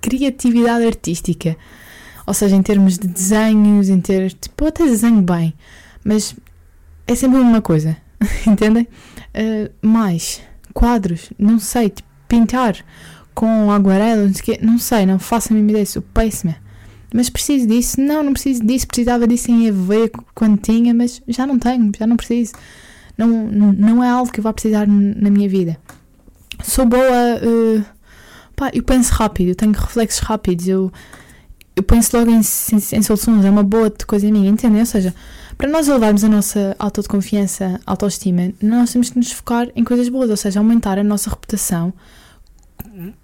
criatividade 0.00 0.86
artística. 0.86 1.56
Ou 2.26 2.34
seja, 2.34 2.54
em 2.56 2.62
termos 2.62 2.98
de 2.98 3.08
desenhos, 3.08 3.88
em 3.88 4.00
ter. 4.00 4.32
Tipo, 4.32 4.64
eu 4.64 4.68
até 4.68 4.84
desenho 4.84 5.22
bem, 5.22 5.54
mas 6.04 6.36
é 7.06 7.14
sempre 7.14 7.38
uma 7.38 7.62
coisa, 7.62 7.96
entendem? 8.46 8.86
Uh, 9.34 9.86
mais 9.86 10.42
quadros, 10.74 11.32
não 11.38 11.58
sei, 11.58 11.88
tipo, 11.88 12.08
pintar 12.28 12.84
com 13.34 13.70
aguarela, 13.70 14.30
não 14.60 14.78
sei, 14.78 15.06
não 15.06 15.18
faço 15.18 15.52
a 15.52 15.54
mínima 15.54 15.72
ideia, 15.72 15.86
sou 15.86 16.02
péssima. 16.02 16.56
Mas 17.16 17.30
preciso 17.30 17.66
disso? 17.66 17.98
Não, 17.98 18.22
não 18.22 18.34
preciso 18.34 18.62
disso. 18.62 18.86
Precisava 18.86 19.26
disso 19.26 19.50
em 19.50 19.66
EV 19.66 20.10
quando 20.34 20.58
tinha, 20.58 20.92
mas 20.92 21.22
já 21.26 21.46
não 21.46 21.58
tenho, 21.58 21.90
já 21.98 22.06
não 22.06 22.14
preciso. 22.14 22.52
não, 23.16 23.28
não 23.72 24.04
é 24.04 24.10
algo 24.10 24.30
que 24.30 24.38
eu 24.38 24.44
vá 24.44 24.52
precisar 24.52 24.86
na 24.86 25.30
minha 25.30 25.48
vida. 25.48 25.78
Sou 26.62 26.84
boa. 26.84 27.40
Uh, 27.42 27.82
pá, 28.54 28.70
eu 28.74 28.82
penso 28.82 29.14
rápido, 29.14 29.48
eu 29.48 29.54
tenho 29.54 29.72
reflexos 29.72 30.20
rápidos, 30.20 30.68
eu, 30.68 30.92
eu 31.74 31.82
penso 31.82 32.14
logo 32.18 32.30
em, 32.30 32.34
em, 32.34 32.98
em 32.98 33.02
soluções, 33.02 33.44
é 33.46 33.50
uma 33.50 33.62
boa 33.62 33.90
coisa 34.06 34.26
em 34.26 34.32
mim, 34.32 34.46
entendem? 34.46 34.80
Ou 34.80 34.86
seja, 34.86 35.14
para 35.56 35.70
nós 35.70 35.88
elevarmos 35.88 36.22
a 36.22 36.28
nossa 36.28 36.76
autoconfiança, 36.78 37.80
autoestima, 37.86 38.52
nós 38.60 38.92
temos 38.92 39.08
que 39.08 39.18
nos 39.18 39.32
focar 39.32 39.68
em 39.74 39.84
coisas 39.84 40.10
boas, 40.10 40.28
ou 40.28 40.36
seja, 40.36 40.60
aumentar 40.60 40.98
a 40.98 41.04
nossa 41.04 41.30
reputação 41.30 41.94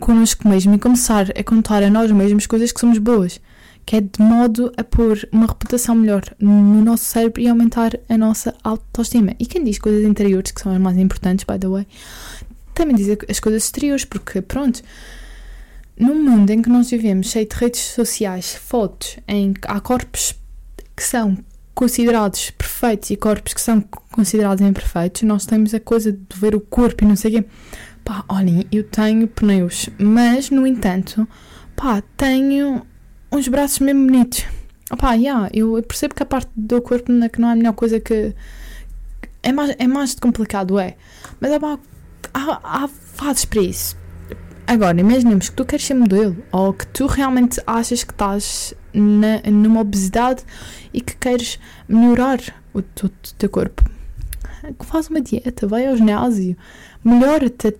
connosco 0.00 0.48
mesmo 0.48 0.74
e 0.74 0.78
começar 0.78 1.26
a 1.38 1.44
contar 1.44 1.82
a 1.82 1.90
nós 1.90 2.10
mesmos 2.10 2.46
coisas 2.46 2.72
que 2.72 2.80
somos 2.80 2.96
boas 2.96 3.38
que 3.84 3.96
é 3.96 4.00
de 4.00 4.20
modo 4.20 4.72
a 4.76 4.84
pôr 4.84 5.28
uma 5.32 5.46
reputação 5.46 5.94
melhor 5.94 6.22
no 6.38 6.82
nosso 6.82 7.04
cérebro 7.04 7.40
e 7.40 7.48
aumentar 7.48 7.98
a 8.08 8.16
nossa 8.16 8.54
autoestima. 8.62 9.34
E 9.38 9.46
quem 9.46 9.64
diz 9.64 9.78
coisas 9.78 10.04
interiores, 10.04 10.52
que 10.52 10.60
são 10.60 10.72
as 10.72 10.80
mais 10.80 10.96
importantes, 10.96 11.44
by 11.44 11.58
the 11.58 11.68
way, 11.68 11.86
também 12.74 12.96
diz 12.96 13.08
as 13.28 13.40
coisas 13.40 13.64
exteriores, 13.64 14.04
porque 14.04 14.40
pronto, 14.40 14.82
num 15.98 16.22
mundo 16.22 16.50
em 16.50 16.62
que 16.62 16.68
nós 16.68 16.90
vivemos 16.90 17.28
cheio 17.28 17.46
de 17.46 17.56
redes 17.56 17.80
sociais, 17.80 18.54
fotos, 18.54 19.18
em 19.28 19.52
que 19.52 19.68
há 19.68 19.80
corpos 19.80 20.34
que 20.96 21.02
são 21.02 21.36
considerados 21.74 22.50
perfeitos 22.50 23.10
e 23.10 23.16
corpos 23.16 23.54
que 23.54 23.60
são 23.60 23.80
considerados 24.12 24.64
imperfeitos, 24.64 25.22
nós 25.22 25.46
temos 25.46 25.74
a 25.74 25.80
coisa 25.80 26.12
de 26.12 26.36
ver 26.36 26.54
o 26.54 26.60
corpo 26.60 27.04
e 27.04 27.06
não 27.06 27.16
sei 27.16 27.30
o 27.30 27.42
quê. 27.42 27.48
Pá, 28.04 28.24
olhem, 28.28 28.66
eu 28.70 28.84
tenho 28.84 29.28
pneus, 29.28 29.88
mas 29.98 30.50
no 30.50 30.66
entanto, 30.66 31.26
pá, 31.76 32.02
tenho 32.16 32.82
uns 33.32 33.48
braços 33.48 33.78
mesmo 33.78 34.06
bonitos. 34.06 34.44
Opá, 34.90 35.14
yeah, 35.14 35.48
eu 35.54 35.82
percebo 35.82 36.14
que 36.14 36.22
a 36.22 36.26
parte 36.26 36.50
do 36.54 36.80
corpo 36.82 37.10
não 37.10 37.24
é, 37.24 37.28
que 37.28 37.40
não 37.40 37.48
é 37.48 37.52
a 37.52 37.56
melhor 37.56 37.72
coisa 37.72 37.98
que. 37.98 38.34
É 39.42 39.50
mais, 39.50 39.74
é 39.78 39.86
mais 39.86 40.14
complicado, 40.14 40.78
é. 40.78 40.96
Mas 41.40 41.50
há, 41.52 41.78
há 42.34 42.88
fases 42.88 43.44
para 43.44 43.62
isso. 43.62 43.96
Agora, 44.66 45.00
imaginemos 45.00 45.48
que 45.48 45.56
tu 45.56 45.64
queres 45.64 45.84
ser 45.84 45.94
modelo 45.94 46.36
ou 46.52 46.72
que 46.72 46.86
tu 46.86 47.06
realmente 47.06 47.60
achas 47.66 48.04
que 48.04 48.12
estás 48.12 48.74
na, 48.92 49.40
numa 49.50 49.80
obesidade 49.80 50.44
e 50.92 51.00
que 51.00 51.16
queres 51.16 51.58
melhorar 51.88 52.38
o, 52.72 52.78
o, 52.78 52.82
o 53.06 53.08
teu 53.38 53.48
corpo. 53.48 53.82
Faz 54.80 55.08
uma 55.08 55.20
dieta, 55.20 55.66
vai 55.66 55.86
ao 55.86 55.96
ginásio, 55.96 56.56
melhora-te 57.04 57.76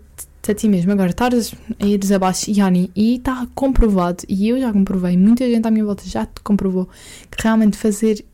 a 0.50 0.55
ti 0.55 0.68
mesmo. 0.68 0.92
Agora, 0.92 1.11
estás 1.11 1.55
a 1.78 1.87
ir 1.87 2.00
abaixo, 2.12 2.50
Yani, 2.50 2.90
e 2.96 3.16
está 3.16 3.46
comprovado, 3.55 4.24
e 4.28 4.48
eu 4.48 4.61
já 4.61 4.72
comprovei, 4.72 5.16
muita 5.16 5.48
gente 5.48 5.66
à 5.66 5.70
minha 5.70 5.85
volta 5.85 6.02
já 6.05 6.26
te 6.26 6.40
comprovou, 6.42 6.88
que 7.31 7.42
realmente 7.42 7.76
fazer 7.76 8.24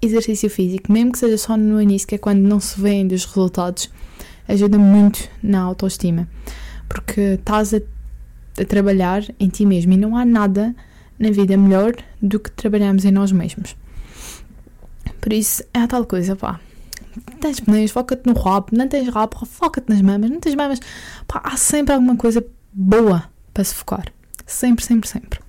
exercício 0.00 0.48
físico, 0.48 0.90
mesmo 0.90 1.12
que 1.12 1.18
seja 1.18 1.36
só 1.36 1.56
no 1.56 1.80
início, 1.80 2.08
que 2.08 2.14
é 2.14 2.18
quando 2.18 2.40
não 2.40 2.58
se 2.58 2.80
vêem 2.80 3.06
dos 3.06 3.24
resultados, 3.26 3.90
ajuda 4.48 4.78
muito 4.78 5.28
na 5.42 5.60
autoestima. 5.60 6.28
Porque 6.88 7.20
estás 7.20 7.74
a, 7.74 7.80
a 8.58 8.64
trabalhar 8.64 9.22
em 9.38 9.48
ti 9.48 9.66
mesmo 9.66 9.92
e 9.92 9.96
não 9.96 10.16
há 10.16 10.24
nada 10.24 10.74
na 11.18 11.30
vida 11.30 11.56
melhor 11.56 11.92
do 12.20 12.40
que 12.40 12.50
trabalharmos 12.50 13.04
em 13.04 13.10
nós 13.10 13.30
mesmos. 13.30 13.76
Por 15.20 15.32
isso, 15.34 15.62
é 15.74 15.80
a 15.80 15.86
tal 15.86 16.06
coisa, 16.06 16.34
pá 16.34 16.58
tens 17.40 17.60
pneus, 17.60 17.90
foca-te 17.90 18.26
no 18.26 18.34
rabo, 18.34 18.68
não 18.72 18.88
tens 18.88 19.08
rabo, 19.08 19.44
foca-te 19.46 19.88
nas 19.88 20.02
mamas, 20.02 20.30
não 20.30 20.40
tens 20.40 20.54
mamas. 20.54 20.80
Pá, 21.26 21.40
há 21.44 21.56
sempre 21.56 21.94
alguma 21.94 22.16
coisa 22.16 22.44
boa 22.72 23.24
para 23.52 23.64
se 23.64 23.74
focar. 23.74 24.06
Sempre, 24.46 24.84
sempre, 24.84 25.08
sempre. 25.08 25.40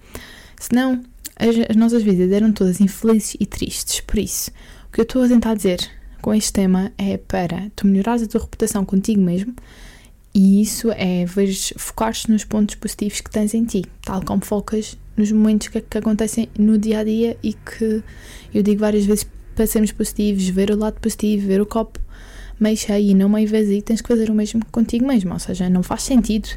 Senão, 0.60 1.02
as, 1.36 1.56
as 1.70 1.76
nossas 1.76 2.04
vidas 2.04 2.32
eram 2.32 2.52
todas 2.52 2.80
infelizes 2.82 3.36
e 3.40 3.46
tristes. 3.46 4.02
Por 4.02 4.20
isso, 4.20 4.52
o 4.88 4.92
que 4.92 5.02
eu 5.02 5.04
estou 5.04 5.24
a 5.24 5.28
tentar 5.28 5.56
dizer 5.56 5.80
com 6.22 6.34
este 6.34 6.54
tema 6.54 6.92
é 6.98 7.18
para 7.18 7.72
tu 7.76 7.88
melhorares 7.88 8.24
a 8.24 8.28
tua 8.28 8.42
reputação 8.42 8.86
contigo 8.86 9.22
mesmo 9.22 9.56
e 10.34 10.62
isso 10.62 10.92
é 10.92 11.26
focar-te 11.78 12.32
nos 12.32 12.46
pontos 12.46 12.76
positivos 12.76 13.20
que 13.20 13.30
tens 13.30 13.54
em 13.54 13.66
ti, 13.66 13.84
tal 14.02 14.24
como 14.24 14.44
focas 14.46 14.98
nos 15.18 15.32
momentos 15.32 15.68
que, 15.68 15.82
que 15.82 15.98
acontecem 15.98 16.48
no 16.58 16.78
dia 16.78 17.00
a 17.00 17.04
dia 17.04 17.38
e 17.44 17.54
que 17.54 18.02
eu 18.54 18.64
digo 18.64 18.80
várias 18.80 19.06
vezes 19.06 19.28
para 19.56 19.68
sermos 19.68 19.92
positivos, 19.92 20.48
ver 20.50 20.72
o 20.72 20.78
lado 20.78 21.00
positivo, 21.00 21.48
ver 21.48 21.62
o 21.62 21.66
copo 21.66 22.00
meio 22.62 22.78
cheio 22.78 23.10
e 23.10 23.14
não 23.16 23.28
meio 23.28 23.48
vazio, 23.48 23.82
tens 23.82 24.02
que 24.02 24.08
fazer 24.08 24.30
o 24.30 24.36
mesmo 24.36 24.64
contigo 24.72 25.06
mesmo. 25.06 25.34
Ou 25.34 25.40
seja, 25.40 25.68
não 25.68 25.82
faz 25.82 26.04
sentido 26.04 26.48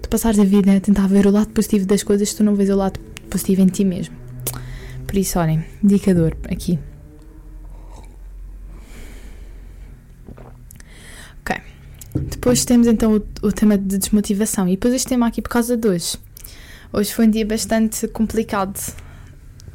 tu 0.00 0.08
passares 0.10 0.38
a 0.38 0.44
vida 0.44 0.76
a 0.76 0.80
tentar 0.80 1.08
ver 1.08 1.26
o 1.26 1.30
lado 1.30 1.48
positivo 1.48 1.86
das 1.86 2.02
coisas 2.02 2.28
se 2.28 2.36
tu 2.36 2.44
não 2.44 2.54
vês 2.54 2.68
o 2.68 2.76
lado 2.76 3.00
positivo 3.30 3.62
em 3.62 3.66
ti 3.66 3.84
mesmo. 3.84 4.14
Por 5.06 5.16
isso, 5.16 5.38
olhem, 5.38 5.64
indicador 5.82 6.36
aqui. 6.50 6.78
Ok. 11.40 11.56
Depois 12.14 12.64
temos 12.66 12.86
então 12.86 13.16
o, 13.16 13.46
o 13.46 13.52
tema 13.52 13.78
de 13.78 13.96
desmotivação. 13.96 14.68
E 14.68 14.72
depois 14.72 14.92
este 14.92 15.08
tema 15.08 15.26
aqui 15.26 15.40
por 15.40 15.48
causa 15.48 15.76
de 15.76 15.88
hoje. 15.88 16.18
Hoje 16.92 17.12
foi 17.12 17.26
um 17.26 17.30
dia 17.30 17.46
bastante 17.46 18.06
complicado 18.08 18.78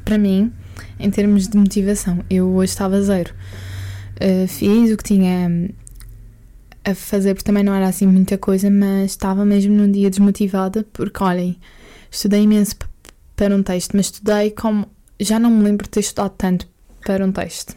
para 0.06 0.18
mim 0.18 0.54
em 1.00 1.10
termos 1.10 1.48
de 1.48 1.58
motivação. 1.58 2.24
Eu 2.30 2.50
hoje 2.56 2.72
estava 2.72 3.02
zero. 3.02 3.34
Uh, 4.16 4.48
fiz 4.48 4.92
o 4.92 4.98
que 4.98 5.04
tinha 5.04 5.70
a 6.84 6.96
fazer, 6.96 7.34
porque 7.34 7.46
também 7.46 7.64
não 7.64 7.74
era 7.74 7.88
assim 7.88 8.08
muita 8.08 8.38
coisa, 8.38 8.70
mas 8.70 9.12
estava 9.12 9.46
mesmo 9.46 9.74
num 9.76 9.92
dia 9.92 10.10
desmotivada, 10.10 10.86
porque 10.94 11.24
olhem, 11.24 11.58
estudei 12.12 12.44
imenso 12.44 12.76
para 13.36 13.56
um 13.56 13.64
texto, 13.64 13.96
mas 13.96 14.08
estudei 14.08 14.52
como. 14.52 14.88
Já 15.20 15.40
não 15.40 15.50
me 15.50 15.64
lembro 15.64 15.84
de 15.84 15.90
ter 15.90 16.00
estudado 16.00 16.34
tanto 16.38 16.68
para 17.06 17.26
um 17.26 17.32
texto. 17.32 17.76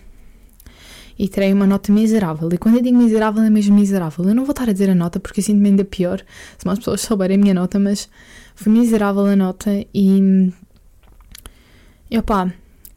E 1.19 1.29
terei 1.29 1.53
uma 1.53 1.67
nota 1.67 1.93
miserável. 1.93 2.49
E 2.53 2.59
quando 2.59 2.77
eu 2.77 2.83
digo 2.83 2.97
miserável, 2.97 3.43
é 3.43 3.51
mesmo 3.51 3.77
miserável. 3.77 4.25
Eu 4.25 4.35
não 4.35 4.45
vou 4.45 4.53
estar 4.53 4.69
a 4.69 4.73
dizer 4.73 4.91
a 4.91 4.95
nota 4.95 5.21
porque 5.21 5.41
eu 5.41 5.45
sinto-me 5.45 5.69
ainda 5.69 5.85
pior 5.85 6.23
se 6.59 6.67
mais 6.67 6.79
pessoas 6.79 7.01
souberem 7.03 7.37
a 7.37 7.41
minha 7.41 7.55
nota, 7.55 7.79
mas 7.79 8.09
foi 8.55 8.73
miserável 8.73 9.27
a 9.27 9.37
nota 9.37 9.71
e. 9.95 10.53
E 12.11 12.19
opá, 12.19 12.53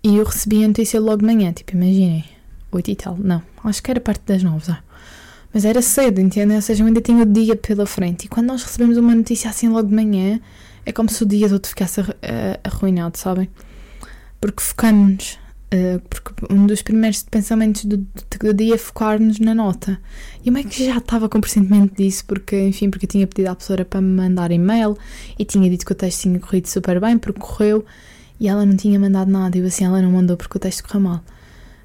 e 0.06 0.18
eu 0.18 0.24
recebi 0.24 0.64
a 0.64 0.68
notícia 0.68 1.00
logo 1.00 1.18
de 1.18 1.26
manhã, 1.26 1.52
tipo, 1.52 1.72
imaginem, 1.72 2.24
8 2.72 2.92
e 2.92 2.96
tal, 2.96 3.18
não, 3.18 3.42
acho 3.64 3.82
que 3.82 3.90
era 3.90 4.00
parte 4.00 4.22
das 4.28 4.44
9, 4.44 4.72
ah. 4.72 4.84
mas 5.52 5.66
era 5.66 5.82
cedo, 5.82 6.22
entendem? 6.22 6.56
Ou 6.56 6.62
seja, 6.62 6.84
eu 6.84 6.88
ainda 6.88 7.02
tinha 7.02 7.24
o 7.24 7.26
dia 7.26 7.56
pela 7.56 7.88
frente. 7.88 8.26
E 8.26 8.28
quando 8.28 8.46
nós 8.46 8.62
recebemos 8.62 8.98
uma 8.98 9.16
notícia 9.16 9.50
assim 9.50 9.68
logo 9.68 9.88
de 9.88 9.96
manhã, 9.96 10.40
é 10.86 10.92
como 10.92 11.10
se 11.10 11.24
o 11.24 11.26
dia 11.26 11.50
todo 11.50 11.66
ficasse 11.66 12.02
arruinado, 12.64 13.18
sabem? 13.18 13.50
Porque 14.40 14.62
focamos-nos. 14.62 15.40
Uh, 15.74 16.00
porque 16.08 16.54
um 16.54 16.68
dos 16.68 16.84
primeiros 16.84 17.24
pensamentos 17.24 17.86
do, 17.86 17.98
do, 17.98 18.54
dia 18.54 18.76
é 18.76 18.78
focar-nos 18.78 19.40
na 19.40 19.56
nota. 19.56 20.00
E 20.44 20.50
eu 20.50 20.56
é 20.56 20.64
que 20.64 20.86
já 20.86 20.98
estava 20.98 21.28
com 21.28 21.42
pressentimento 21.42 21.96
disso, 21.96 22.24
porque, 22.28 22.68
enfim, 22.68 22.92
porque 22.92 23.08
eu 23.08 23.10
tinha 23.10 23.26
pedido 23.26 23.48
à 23.48 23.56
professora 23.56 23.84
para 23.84 24.00
me 24.00 24.16
mandar 24.16 24.52
e-mail 24.52 24.96
e 25.40 25.44
tinha 25.44 25.68
dito 25.68 25.84
que 25.84 25.92
o 25.92 25.96
texto 25.96 26.22
tinha 26.22 26.40
corrido 26.40 26.68
super 26.68 27.02
bem, 27.02 27.18
porque 27.18 27.40
correu 27.40 27.84
e 28.40 28.48
ela 28.48 28.66
não 28.66 28.76
tinha 28.76 29.00
mandado 29.00 29.30
nada. 29.30 29.58
Eu 29.58 29.66
assim, 29.66 29.86
ela 29.86 30.02
não 30.02 30.12
mandou 30.12 30.38
porque 30.38 30.58
o 30.58 30.60
texto 30.60 30.84
correu 30.84 31.02
mal. 31.02 31.24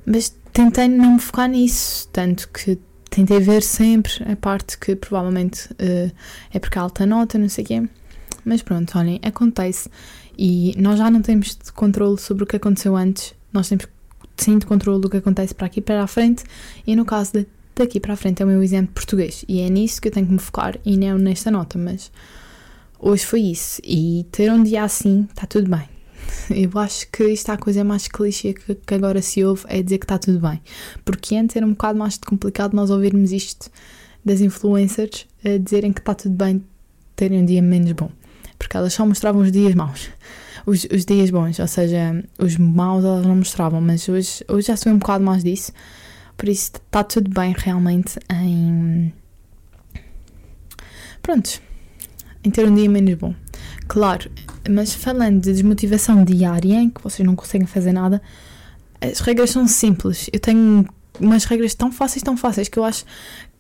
Mas 0.05 0.35
tentei 0.53 0.89
não 0.89 1.15
me 1.15 1.21
focar 1.21 1.49
nisso, 1.49 2.09
tanto 2.13 2.49
que 2.49 2.79
tentei 3.09 3.41
ver 3.41 3.63
sempre 3.63 4.13
a 4.31 4.37
parte 4.37 4.79
que 4.79 4.95
provavelmente 4.95 5.71
uh, 5.73 6.13
é 6.53 6.59
porque 6.59 6.79
há 6.79 6.83
alta 6.83 7.05
nota, 7.07 7.39
não 7.39 7.49
sei 7.49 7.65
o 7.65 7.67
quê. 7.67 7.89
Mas 8.45 8.63
pronto, 8.63 8.97
olhem, 8.99 9.21
acontece. 9.23 9.91
E 10.39 10.75
nós 10.79 10.99
já 10.99 11.11
não 11.11 11.21
temos 11.21 11.59
controle 11.75 12.19
sobre 12.19 12.45
o 12.45 12.47
que 12.47 12.57
aconteceu 12.57 12.97
antes, 12.97 13.35
nós 13.53 13.69
temos 13.69 13.87
sim 14.37 14.59
de 14.59 14.67
controle 14.67 15.01
do 15.01 15.11
que 15.11 15.19
acontece 15.19 15.55
para 15.55 15.67
aqui 15.67 15.81
para 15.81 16.03
a 16.03 16.07
frente. 16.07 16.45
E 16.87 16.97
no 16.97 17.05
caso 17.05 17.33
de, 17.33 17.47
daqui 17.77 18.01
para 18.01 18.15
a 18.15 18.17
frente 18.17 18.43
é 18.43 18.45
o 18.45 18.49
meu 18.49 18.63
exemplo 18.63 18.95
português. 18.95 19.45
E 19.47 19.61
é 19.61 19.69
nisso 19.69 20.01
que 20.01 20.09
eu 20.09 20.13
tenho 20.13 20.27
que 20.27 20.33
me 20.33 20.39
focar 20.39 20.79
e 20.85 20.97
não 20.97 21.19
nesta 21.19 21.51
nota. 21.51 21.79
Mas 21.79 22.11
hoje 22.99 23.25
foi 23.27 23.41
isso. 23.41 23.81
E 23.85 24.27
ter 24.33 24.51
um 24.51 24.63
dia 24.63 24.85
assim 24.85 25.27
está 25.31 25.47
tudo 25.47 25.71
bem. 25.71 26.00
Eu 26.51 26.71
acho 26.79 27.09
que 27.11 27.25
isto 27.25 27.51
é 27.51 27.55
a 27.55 27.59
coisa 27.59 27.85
mais 27.85 28.09
clichê 28.09 28.55
que, 28.55 28.75
que 28.75 28.95
agora 28.95 29.23
se 29.23 29.45
ouve 29.45 29.65
é 29.69 29.83
dizer 29.83 29.99
que 29.99 30.05
está 30.05 30.19
tudo 30.19 30.41
bem. 30.41 30.61
Porque 31.05 31.37
antes 31.37 31.57
era 31.57 31.65
um 31.65 31.71
bocado 31.71 31.99
mais 31.99 32.19
complicado 32.19 32.75
nós 32.75 32.91
ouvirmos 32.91 33.33
isto 33.33 33.71
das 34.25 34.41
influencers 34.41 35.27
a 35.45 35.57
dizerem 35.59 35.93
que 35.93 36.01
está 36.01 36.15
tudo 36.15 36.35
bem 36.35 36.63
terem 37.17 37.41
um 37.41 37.45
dia 37.45 37.63
menos 37.63 37.93
bom. 37.93 38.11
Porque 38.59 38.77
elas 38.77 38.93
só 38.93 39.07
mostravam 39.07 39.43
os 39.43 39.53
dias 39.53 39.75
maus. 39.75 40.11
Os, 40.67 40.85
os 40.93 41.05
dias 41.07 41.31
bons, 41.31 41.59
ou 41.59 41.67
seja, 41.67 42.23
os 42.39 42.57
maus 42.57 43.05
elas 43.05 43.27
não 43.27 43.37
mostravam, 43.37 43.81
mas 43.81 44.07
hoje, 44.09 44.45
hoje 44.47 44.67
já 44.67 44.77
sou 44.77 44.93
um 44.93 44.99
bocado 44.99 45.25
mais 45.25 45.43
disso. 45.43 45.73
Por 46.37 46.49
isso 46.49 46.73
está 46.75 47.03
tudo 47.03 47.31
bem 47.31 47.55
realmente 47.57 48.19
em. 48.31 49.13
Prontos, 51.23 51.61
em 52.45 52.51
ter 52.51 52.67
um 52.67 52.75
dia 52.75 52.89
menos 52.89 53.15
bom. 53.15 53.35
Claro, 53.89 54.31
mas 54.69 54.95
falando 54.95 55.41
de 55.41 55.53
desmotivação 55.53 56.25
diária, 56.25 56.75
em 56.75 56.91
que 56.91 57.03
vocês 57.03 57.27
não 57.27 57.37
conseguem 57.37 57.67
fazer 57.67 57.93
nada, 57.93 58.23
as 59.01 59.21
regras 59.21 59.51
são 59.51 59.67
simples. 59.67 60.29
Eu 60.33 60.41
tenho 60.41 60.87
umas 61.19 61.45
regras 61.45 61.75
tão 61.75 61.91
fáceis, 61.91 62.23
tão 62.23 62.37
fáceis, 62.37 62.69
que 62.69 62.79
eu 62.79 62.85
acho 62.85 63.05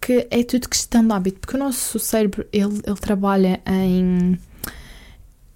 que 0.01 0.27
é 0.31 0.43
tudo 0.43 0.69
questão 0.69 1.07
de 1.07 1.12
hábito, 1.12 1.40
porque 1.40 1.57
o 1.57 1.59
nosso 1.59 1.99
cérebro 1.99 2.47
ele, 2.53 2.81
ele 2.87 2.97
trabalha 2.97 3.61
em, 3.66 4.38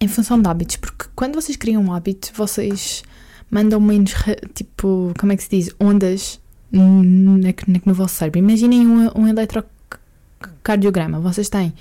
em 0.01 0.09
função 0.09 0.41
de 0.41 0.49
hábitos, 0.49 0.77
porque 0.77 1.07
quando 1.15 1.35
vocês 1.35 1.57
criam 1.57 1.83
um 1.83 1.93
hábito, 1.93 2.31
vocês 2.35 3.03
mandam 3.51 3.81
menos, 3.81 4.13
tipo, 4.55 5.15
como 5.19 5.33
é 5.33 5.37
que 5.37 5.45
se 5.45 5.51
diz, 5.51 5.71
ondas 5.81 6.41
no 6.73 7.95
vosso 7.95 8.17
cérebro. 8.17 8.41
Imaginem 8.41 8.87
um, 8.87 9.11
um 9.17 9.29
eletrocardiograma. 9.29 11.21
Vocês 11.21 11.49
têm 11.49 11.73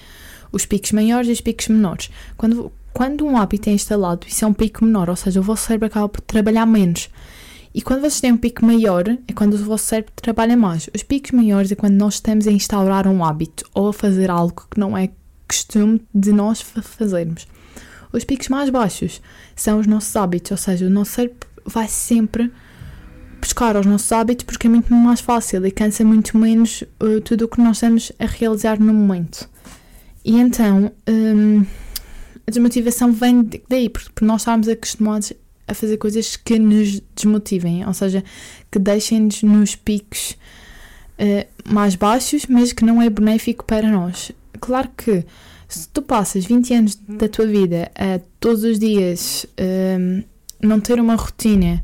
os 0.53 0.65
picos 0.65 0.93
maiores 0.93 1.27
e 1.27 1.31
os 1.33 1.41
picos 1.41 1.67
menores. 1.67 2.09
Quando, 2.37 2.71
quando 2.93 3.25
um 3.25 3.35
hábito 3.35 3.69
é 3.69 3.73
instalado, 3.73 4.25
isso 4.27 4.45
é 4.45 4.47
um 4.47 4.53
pico 4.53 4.85
menor, 4.85 5.09
ou 5.09 5.15
seja, 5.15 5.39
o 5.39 5.43
vosso 5.43 5.65
cérebro 5.65 5.87
acaba 5.87 6.07
por 6.07 6.21
trabalhar 6.21 6.65
menos. 6.65 7.09
E 7.73 7.81
quando 7.81 8.01
vocês 8.01 8.21
têm 8.21 8.31
um 8.31 8.37
pico 8.37 8.63
maior, 8.63 9.03
é 9.27 9.33
quando 9.33 9.55
o 9.55 9.57
vosso 9.57 9.85
cérebro 9.85 10.13
trabalha 10.15 10.55
mais. 10.55 10.89
Os 10.93 11.01
picos 11.01 11.31
maiores 11.31 11.71
é 11.71 11.75
quando 11.75 11.95
nós 11.95 12.15
estamos 12.15 12.47
a 12.47 12.51
instaurar 12.51 13.07
um 13.07 13.25
hábito 13.25 13.65
ou 13.73 13.87
a 13.89 13.93
fazer 13.93 14.29
algo 14.29 14.67
que 14.69 14.79
não 14.79 14.95
é 14.95 15.09
costume 15.47 16.01
de 16.13 16.31
nós 16.31 16.61
fazermos. 16.61 17.47
Os 18.11 18.23
picos 18.23 18.47
mais 18.47 18.69
baixos 18.69 19.21
são 19.55 19.79
os 19.79 19.87
nossos 19.87 20.15
hábitos, 20.15 20.51
ou 20.51 20.57
seja, 20.57 20.85
o 20.85 20.89
nosso 20.89 21.13
cérebro 21.13 21.47
vai 21.65 21.87
sempre 21.87 22.51
buscar 23.41 23.75
os 23.75 23.85
nossos 23.85 24.11
hábitos 24.11 24.45
porque 24.45 24.67
é 24.67 24.69
muito 24.69 24.93
mais 24.93 25.19
fácil 25.19 25.65
e 25.65 25.71
cansa 25.71 26.05
muito 26.05 26.37
menos 26.37 26.83
uh, 27.01 27.19
tudo 27.21 27.45
o 27.45 27.47
que 27.47 27.59
nós 27.59 27.77
estamos 27.77 28.11
a 28.19 28.25
realizar 28.25 28.79
no 28.79 28.93
momento. 28.93 29.49
E 30.23 30.39
então 30.39 30.91
um, 31.07 31.65
a 32.47 32.51
desmotivação 32.51 33.11
vem 33.11 33.49
daí, 33.69 33.89
porque 33.89 34.23
nós 34.23 34.41
estamos 34.41 34.67
acostumados 34.67 35.33
a 35.67 35.73
fazer 35.73 35.97
coisas 35.97 36.35
que 36.35 36.59
nos 36.59 37.01
desmotivem, 37.15 37.85
ou 37.85 37.93
seja, 37.93 38.23
que 38.71 38.79
deixem-nos 38.79 39.43
nos 39.43 39.75
picos 39.75 40.37
uh, 41.19 41.73
mais 41.73 41.95
baixos, 41.95 42.45
mas 42.47 42.73
que 42.73 42.85
não 42.85 43.01
é 43.01 43.09
benéfico 43.09 43.65
para 43.65 43.89
nós. 43.89 44.31
Claro 44.59 44.89
que 44.95 45.25
se 45.67 45.87
tu 45.89 46.01
passas 46.01 46.45
20 46.45 46.73
anos 46.73 46.95
da 46.95 47.27
tua 47.27 47.47
vida 47.47 47.91
a 47.95 48.19
todos 48.39 48.63
os 48.63 48.77
dias 48.77 49.45
um, 49.59 50.23
não 50.61 50.79
ter 50.79 50.99
uma 50.99 51.15
rotina 51.15 51.83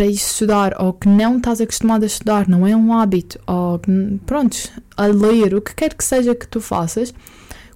para 0.00 0.06
estudar 0.06 0.80
ou 0.80 0.94
que 0.94 1.06
não 1.06 1.36
estás 1.36 1.60
acostumado 1.60 2.04
a 2.04 2.06
estudar, 2.06 2.48
não 2.48 2.66
é 2.66 2.74
um 2.74 2.94
hábito, 2.94 3.38
ou 3.46 3.78
pronto, 4.24 4.56
a 4.96 5.04
ler, 5.04 5.54
o 5.54 5.60
que 5.60 5.74
quer 5.74 5.92
que 5.92 6.02
seja 6.02 6.34
que 6.34 6.48
tu 6.48 6.58
faças, 6.58 7.12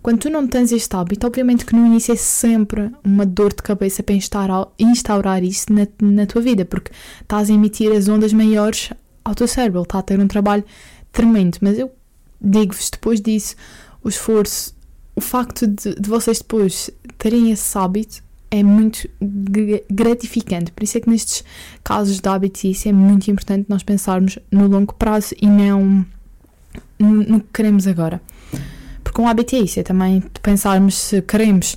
quando 0.01 0.21
tu 0.21 0.31
não 0.31 0.49
tens 0.49 0.73
este 0.73 0.97
hábito, 0.97 1.27
obviamente 1.27 1.67
que 1.67 1.77
no 1.77 1.85
início 1.85 2.15
é 2.15 2.17
sempre 2.17 2.91
uma 3.05 3.27
dor 3.27 3.51
de 3.51 3.63
cabeça 3.63 4.03
para 4.03 4.15
instaurar, 4.15 4.69
instaurar 4.79 5.45
isso 5.45 5.67
na, 5.71 5.87
na 6.01 6.25
tua 6.25 6.41
vida, 6.41 6.65
porque 6.65 6.93
estás 7.21 7.51
a 7.51 7.53
emitir 7.53 7.93
as 7.93 8.09
ondas 8.09 8.33
maiores 8.33 8.89
ao 9.23 9.35
teu 9.35 9.47
cérebro, 9.47 9.81
ele 9.81 9.85
está 9.85 9.99
a 9.99 10.03
ter 10.03 10.19
um 10.19 10.27
trabalho 10.27 10.65
tremendo, 11.13 11.59
mas 11.61 11.79
eu 11.79 11.93
digo-vos 12.41 12.89
depois 12.89 13.21
disso, 13.21 13.55
o 14.03 14.09
esforço, 14.09 14.75
o 15.15 15.21
facto 15.21 15.67
de, 15.67 15.95
de 15.95 16.09
vocês 16.09 16.39
depois 16.39 16.91
terem 17.19 17.51
esse 17.51 17.77
hábito 17.77 18.24
é 18.55 18.63
muito 18.63 19.09
gratificante. 19.91 20.71
Por 20.71 20.85
isso 20.85 20.99
é 20.99 21.01
que 21.01 21.11
nestes 21.11 21.45
casos 21.83 22.21
de 22.21 22.29
hábito 22.29 22.67
isso 22.67 22.89
é 22.89 22.93
muito 22.93 23.31
importante 23.31 23.67
nós 23.69 23.83
pensarmos 23.83 24.39
no 24.51 24.69
longo 24.69 24.95
prazo 24.95 25.35
e 25.41 25.47
não 25.47 26.07
no 26.99 27.41
que 27.41 27.49
queremos 27.53 27.87
agora. 27.87 28.23
Porque 29.03 29.21
um 29.21 29.27
hábito 29.29 29.57
é 29.57 29.59
isso, 29.59 29.81
é 29.81 29.83
também 29.83 30.23
pensarmos 30.43 30.95
se 30.97 31.21
queremos 31.23 31.77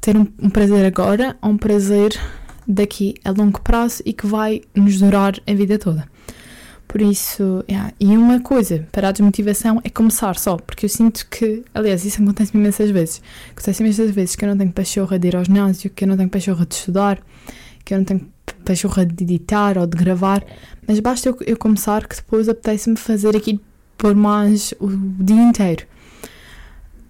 ter 0.00 0.16
um, 0.16 0.26
um 0.42 0.50
prazer 0.50 0.84
agora 0.84 1.36
ou 1.40 1.50
um 1.50 1.56
prazer 1.56 2.18
daqui 2.66 3.14
a 3.24 3.30
longo 3.30 3.60
prazo 3.60 4.02
e 4.04 4.12
que 4.12 4.26
vai 4.26 4.62
nos 4.74 4.98
durar 4.98 5.34
a 5.46 5.54
vida 5.54 5.78
toda. 5.78 6.08
Por 6.96 7.02
isso, 7.02 7.62
yeah. 7.68 7.92
e 8.00 8.16
uma 8.16 8.40
coisa 8.40 8.88
para 8.90 9.10
a 9.10 9.12
desmotivação 9.12 9.82
é 9.84 9.90
começar 9.90 10.38
só, 10.38 10.56
porque 10.56 10.86
eu 10.86 10.88
sinto 10.88 11.26
que, 11.28 11.62
aliás, 11.74 12.06
isso 12.06 12.22
acontece 12.22 12.56
imensas 12.56 12.90
vezes. 12.90 13.20
Acontece 13.50 13.82
imensas 13.82 14.10
vezes 14.12 14.34
que 14.34 14.42
eu 14.42 14.48
não 14.48 14.56
tenho 14.56 14.72
pachorra 14.72 15.18
de 15.18 15.28
ir 15.28 15.36
ao 15.36 15.44
ginásio, 15.44 15.90
que 15.90 16.04
eu 16.04 16.08
não 16.08 16.16
tenho 16.16 16.30
pachorra 16.30 16.64
de 16.64 16.74
estudar, 16.74 17.20
que 17.84 17.92
eu 17.92 17.98
não 17.98 18.04
tenho 18.06 18.26
pachorra 18.64 19.04
de 19.04 19.24
editar 19.24 19.76
ou 19.76 19.86
de 19.86 19.94
gravar, 19.94 20.42
mas 20.88 20.98
basta 20.98 21.28
eu, 21.28 21.36
eu 21.46 21.58
começar 21.58 22.08
que 22.08 22.16
depois 22.16 22.48
apetece-me 22.48 22.96
fazer 22.96 23.36
aquilo 23.36 23.60
por 23.98 24.14
mais 24.14 24.72
o 24.80 24.88
dia 25.22 25.42
inteiro. 25.42 25.84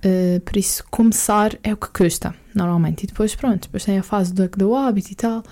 Uh, 0.04 0.40
por 0.40 0.56
isso, 0.56 0.82
começar 0.90 1.56
é 1.62 1.72
o 1.72 1.76
que 1.76 1.90
custa, 1.90 2.34
normalmente. 2.52 3.04
E 3.04 3.06
depois, 3.06 3.36
pronto, 3.36 3.62
depois 3.62 3.84
tem 3.84 4.00
a 4.00 4.02
fase 4.02 4.34
do, 4.34 4.48
do 4.48 4.74
hábito 4.74 5.12
e 5.12 5.14
tal. 5.14 5.44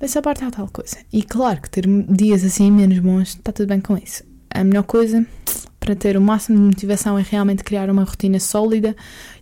Mas 0.00 0.10
essa 0.10 0.22
parte 0.22 0.44
é 0.44 0.50
tal 0.50 0.68
coisa. 0.68 0.98
E 1.12 1.22
claro 1.22 1.60
que 1.60 1.70
ter 1.70 1.86
dias 2.08 2.44
assim 2.44 2.70
menos 2.70 2.98
bons, 2.98 3.28
está 3.30 3.52
tudo 3.52 3.68
bem 3.68 3.80
com 3.80 3.96
isso. 3.96 4.22
A 4.50 4.62
melhor 4.62 4.84
coisa 4.84 5.26
para 5.80 5.94
ter 5.94 6.16
o 6.16 6.20
máximo 6.20 6.58
de 6.58 6.64
motivação 6.64 7.18
é 7.18 7.22
realmente 7.22 7.62
criar 7.62 7.88
uma 7.88 8.04
rotina 8.04 8.40
sólida 8.40 8.94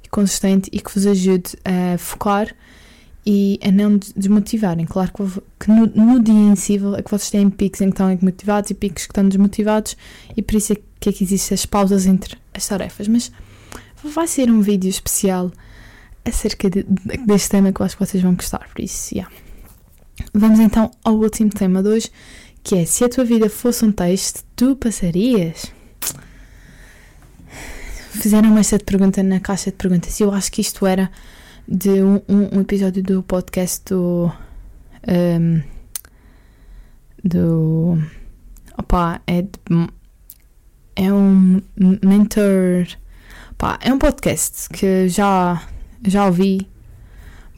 e 0.03 0.09
consistente 0.09 0.69
e 0.73 0.81
que 0.81 0.93
vos 0.93 1.07
ajude 1.07 1.57
a 1.64 1.99
focar 1.99 2.55
e 3.27 3.59
a 3.62 3.71
não 3.71 3.99
desmotivarem. 3.99 4.85
Claro 4.85 5.11
que, 5.59 5.71
no, 5.71 5.87
no, 5.87 6.23
dia 6.23 6.35
em 6.35 6.55
si 6.55 6.79
é 6.97 7.03
que 7.03 7.11
vocês 7.11 7.31
têm 7.31 7.49
picos 7.49 7.81
em 7.81 7.87
que 7.87 7.95
estão 7.95 8.19
motivados 8.21 8.71
e 8.71 8.75
picos 8.75 9.07
que 9.07 9.12
estão 9.12 9.27
desmotivados 9.27 9.97
e 10.37 10.43
por 10.43 10.57
isso 10.57 10.75
é 10.75 10.77
que, 11.01 11.09
é 11.09 11.12
que 11.12 11.25
existem 11.25 11.55
as 11.55 11.64
pausas 11.64 12.07
entre 12.07 12.37
as 12.53 12.67
tarefas. 12.67 13.09
Mas 13.09 13.33
vai 14.05 14.27
ser 14.27 14.51
um 14.51 14.61
vídeo 14.61 14.90
especial 14.90 15.51
acerca 16.25 16.69
de, 16.69 16.85
deste 17.27 17.51
tema 17.51 17.73
que 17.73 17.81
eu 17.81 17.87
acho 17.87 17.97
que 17.97 18.05
vocês 18.05 18.23
vão 18.23 18.35
gostar. 18.35 18.69
Por 18.69 18.83
isso, 18.83 19.14
yeah. 19.14 19.33
Vamos 20.33 20.61
então 20.61 20.90
ao 21.05 21.14
último 21.14 21.50
tema 21.50 21.83
de 21.83 21.88
hoje, 21.88 22.11
que 22.62 22.77
é 22.77 22.85
se 22.85 23.05
a 23.05 23.09
tua 23.09 23.24
vida 23.24 23.48
fosse 23.48 23.85
um 23.85 23.92
texto, 23.92 24.44
tu 24.55 24.77
passarias? 24.77 25.72
Fizeram 28.11 28.57
esta 28.57 28.79
pergunta 28.79 29.22
na 29.22 29.40
caixa 29.40 29.70
de 29.70 29.77
perguntas 29.77 30.18
e 30.18 30.22
eu 30.22 30.33
acho 30.33 30.50
que 30.50 30.61
isto 30.61 30.87
era 30.87 31.11
de 31.66 32.03
um, 32.03 32.16
um, 32.29 32.59
um 32.59 32.61
episódio 32.61 33.03
do 33.03 33.22
podcast 33.22 33.83
do. 33.87 34.33
Um, 35.09 35.62
do. 37.22 37.98
Opa, 38.79 39.20
é 39.27 39.42
de, 39.42 39.50
é 40.96 41.12
um 41.12 41.61
mentor. 41.77 42.87
É 43.81 43.92
um 43.92 43.98
podcast 43.98 44.68
que 44.68 45.09
já, 45.09 45.62
já 46.07 46.27
ouvi 46.27 46.68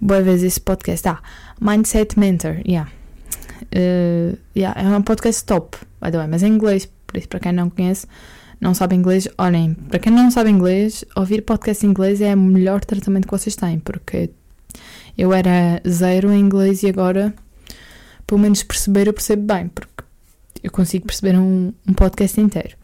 boa 0.01 0.23
vez 0.23 0.43
esse 0.43 0.61
podcast. 0.61 1.09
Ah, 1.09 1.23
Mindset 1.61 2.19
Mentor, 2.19 2.61
yeah. 2.67 2.91
Uh, 3.75 4.39
yeah. 4.57 4.81
É 4.81 4.97
um 4.97 5.03
podcast 5.03 5.45
top, 5.45 5.77
by 6.03 6.11
the 6.11 6.19
way, 6.19 6.27
mas 6.27 6.43
em 6.43 6.53
inglês, 6.53 6.89
por 7.07 7.17
isso, 7.17 7.29
para 7.29 7.41
quem 7.41 7.53
não 7.53 7.71
conhece, 7.71 8.07
não 8.61 8.75
sabe 8.75 8.95
inglês, 8.95 9.29
olhem, 9.39 9.75
para 9.75 9.99
quem 9.99 10.13
não 10.13 10.31
sabe 10.31 10.51
inglês, 10.51 11.05
ouvir 11.15 11.43
podcast 11.43 11.85
em 11.85 11.91
inglês 11.91 12.21
é 12.21 12.35
o 12.35 12.39
melhor 12.39 12.85
tratamento 12.85 13.27
que 13.27 13.33
vocês 13.33 13.57
têm, 13.57 13.79
porque 13.79 14.31
eu 15.17 15.33
era 15.33 15.81
zero 15.89 16.33
em 16.33 16.41
inglês 16.41 16.83
e 16.83 16.89
agora, 16.89 17.35
pelo 18.27 18.41
menos 18.41 18.63
perceber, 18.63 19.09
eu 19.09 19.13
percebo 19.13 19.43
bem, 19.43 19.69
porque 19.69 20.05
eu 20.63 20.71
consigo 20.71 21.07
perceber 21.07 21.39
um, 21.39 21.73
um 21.87 21.93
podcast 21.93 22.41
inteiro. 22.41 22.77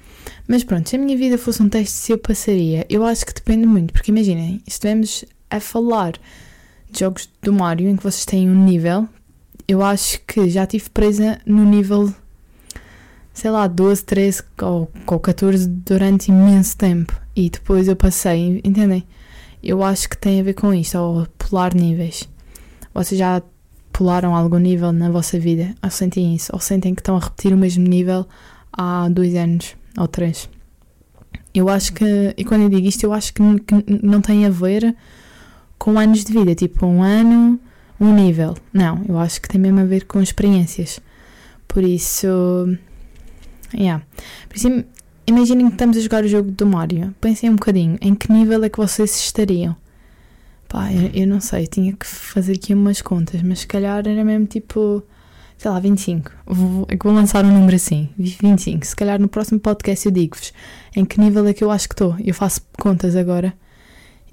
Mas 0.47 0.63
pronto, 0.63 0.89
se 0.89 0.97
a 0.97 0.99
minha 0.99 1.17
vida 1.17 1.39
fosse 1.39 1.63
um 1.63 1.69
teste, 1.69 1.97
se 1.97 2.13
eu 2.13 2.19
passaria, 2.19 2.87
eu 2.89 3.05
acho 3.05 3.25
que 3.25 3.35
depende 3.35 3.67
muito, 3.67 3.93
porque 3.93 4.11
imaginem, 4.11 4.63
estivemos 4.67 5.25
a 5.51 5.61
falar 5.61 6.15
jogos 6.99 7.29
do 7.43 7.53
Mario 7.53 7.89
em 7.89 7.97
que 7.97 8.03
vocês 8.03 8.25
têm 8.25 8.49
um 8.49 8.65
nível, 8.65 9.09
eu 9.67 9.83
acho 9.83 10.21
que 10.27 10.49
já 10.49 10.65
estive 10.65 10.91
presa 10.91 11.39
no 11.47 11.65
nível, 11.65 12.13
sei 13.33 13.51
lá, 13.51 13.67
12, 13.67 14.05
13 14.05 14.43
ou, 14.61 14.91
ou 15.07 15.21
14 15.21 15.67
durante 15.69 16.31
imenso 16.31 16.77
tempo. 16.77 17.19
E 17.35 17.49
depois 17.49 17.89
eu 17.89 17.97
passei, 17.97 18.61
entendem? 18.65 19.07
Eu 19.63 19.83
acho 19.83 20.09
que 20.09 20.19
tem 20.19 20.41
a 20.41 20.43
ver 20.43 20.55
com 20.55 20.75
isto, 20.75 20.99
ou 20.99 21.27
pular 21.39 21.75
níveis. 21.75 22.29
Vocês 22.93 23.19
já 23.19 23.43
pularam 23.93 24.35
algum 24.35 24.59
nível 24.59 24.93
na 24.93 25.11
vossa 25.11 25.39
vida? 25.39 25.75
Ou 25.83 25.91
sentem 25.91 26.35
isso? 26.35 26.51
Ou 26.53 26.61
sentem 26.61 26.95
que 26.95 27.01
estão 27.01 27.17
a 27.17 27.21
repetir 27.21 27.53
o 27.53 27.57
mesmo 27.57 27.87
nível 27.87 28.27
há 28.73 29.09
dois 29.09 29.35
anos 29.35 29.77
ou 29.97 30.09
três? 30.09 30.49
Eu 31.55 31.69
acho 31.69 31.93
que, 31.93 32.35
e 32.37 32.45
quando 32.45 32.63
eu 32.63 32.69
digo 32.69 32.87
isto, 32.87 33.05
eu 33.05 33.13
acho 33.13 33.33
que, 33.33 33.43
que 33.61 33.85
não 34.03 34.21
tem 34.21 34.47
a 34.47 34.51
ver 34.51 34.97
com 35.83 35.99
anos 35.99 36.23
de 36.23 36.33
vida, 36.33 36.55
tipo 36.55 36.87
um 36.87 37.03
ano, 37.03 37.59
um 38.01 38.15
nível. 38.15 38.55
Não, 38.73 39.05
eu 39.09 39.19
acho 39.19 39.43
que 39.43 39.49
tem 39.49 39.61
mesmo 39.61 39.81
a 39.81 39.85
ver 39.85 40.05
com 40.05 40.23
experiências. 40.23 41.01
Por 41.67 41.83
isso, 41.83 42.29
yeah. 43.75 44.01
Por 44.49 44.57
isso, 44.59 44.85
imaginem 45.27 45.67
que 45.67 45.73
estamos 45.73 45.97
a 45.97 46.01
jogar 46.01 46.23
o 46.23 46.29
jogo 46.29 46.53
do 46.53 46.65
Mario. 46.65 47.13
Pensem 47.21 47.51
um 47.51 47.57
bocadinho, 47.57 47.99
em 48.01 48.15
que 48.15 48.31
nível 48.31 48.63
é 48.63 48.69
que 48.69 48.79
vocês 48.79 49.11
estariam? 49.17 49.75
Pá, 50.69 50.93
eu, 50.93 51.11
eu 51.15 51.27
não 51.27 51.41
sei, 51.41 51.67
tinha 51.67 51.93
que 51.95 52.07
fazer 52.07 52.53
aqui 52.53 52.73
umas 52.73 53.03
contas, 53.03 53.43
mas 53.43 53.59
se 53.59 53.67
calhar 53.67 54.07
era 54.07 54.25
mesmo 54.25 54.47
tipo, 54.47 55.03
sei 55.59 55.69
lá, 55.69 55.81
25. 55.81 56.31
Vou, 56.47 56.87
é 56.89 56.97
vou 56.97 57.13
lançar 57.13 57.45
um 57.45 57.53
número 57.53 57.75
assim, 57.75 58.09
25. 58.17 58.87
Se 58.87 58.95
calhar 58.95 59.21
no 59.21 59.27
próximo 59.27 59.59
podcast 59.59 60.07
eu 60.07 60.13
digo-vos 60.13 60.53
em 60.95 61.05
que 61.05 61.19
nível 61.19 61.45
é 61.45 61.53
que 61.53 61.65
eu 61.65 61.73
acho 61.73 61.89
que 61.89 61.95
estou. 61.95 62.15
Eu 62.25 62.35
faço 62.35 62.61
contas 62.79 63.17
agora 63.17 63.53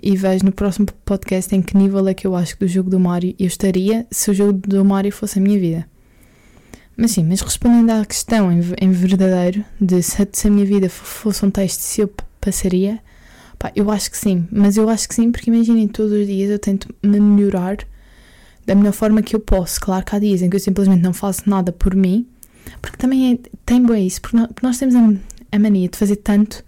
e 0.02 0.16
vejo 0.16 0.46
no 0.46 0.52
próximo 0.52 0.88
podcast 1.06 1.56
em 1.56 1.62
que 1.62 1.76
nível 1.78 2.08
é 2.08 2.14
que 2.14 2.26
eu 2.26 2.36
acho 2.36 2.56
que 2.56 2.66
do 2.66 2.68
jogo 2.68 2.90
do 2.90 3.00
Mario 3.00 3.36
eu 3.40 3.48
estaria 3.48 4.06
se 4.10 4.32
o 4.32 4.34
jogo 4.34 4.54
do 4.54 4.84
Mario 4.84 5.12
fosse 5.12 5.40
a 5.40 5.42
minha 5.42 5.60
vida. 5.60 5.88
Mas 6.96 7.12
sim, 7.12 7.24
mas 7.24 7.42
respondendo 7.42 7.92
à 7.92 8.06
questão 8.06 8.52
em, 8.52 8.62
em 8.82 8.92
verdadeiro 8.92 9.64
de 9.80 10.02
se, 10.02 10.22
a 10.22 10.50
minha 10.50 10.66
vida 10.66 10.90
fosse 10.90 11.46
um 11.46 11.50
teste, 11.50 11.82
se 11.82 12.02
eu 12.02 12.12
passaria, 12.42 13.00
pá, 13.58 13.72
eu 13.76 13.90
acho 13.90 14.12
que 14.12 14.18
sim. 14.18 14.48
Mas 14.52 14.76
eu 14.76 14.90
acho 14.90 15.08
que 15.08 15.16
sim 15.16 15.32
porque 15.32 15.50
imaginem 15.50 15.88
todos 15.88 16.12
os 16.12 16.28
dias 16.28 16.50
eu 16.50 16.60
tento 16.60 16.94
me 17.02 17.20
melhorar 17.20 17.78
da 18.66 18.76
melhor 18.76 18.94
forma 18.94 19.22
que 19.22 19.36
eu 19.36 19.40
posso. 19.40 19.80
Claro 19.80 20.06
que 20.06 20.16
há 20.16 20.20
dias 20.20 20.42
em 20.42 20.50
que 20.50 20.56
eu 20.56 20.60
simplesmente 20.60 21.02
não 21.02 21.14
faço 21.14 21.50
nada 21.50 21.72
por 21.72 21.96
mim, 21.96 22.28
Porque 22.82 22.98
também 22.98 23.34
é, 23.34 23.50
tem 23.66 23.86
bem 23.86 24.06
isso, 24.06 24.22
porque 24.22 24.38
nós, 24.38 24.48
porque 24.48 24.66
nós 24.66 24.78
temos 24.78 24.96
a, 24.96 25.00
a 25.52 25.60
mania 25.60 25.88
de 25.88 25.98
fazer 25.98 26.18
tanto 26.18 26.64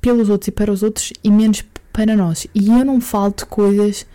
pelos 0.00 0.28
outros 0.28 0.48
e 0.48 0.50
para 0.50 0.72
os 0.72 0.82
outros 0.82 1.12
e 1.22 1.30
menos 1.30 1.64
para 1.92 2.16
nós. 2.16 2.46
E 2.54 2.68
eu 2.68 2.84
não 2.84 3.00
falo 3.00 3.34
de 3.36 3.44
coisas 3.46 4.06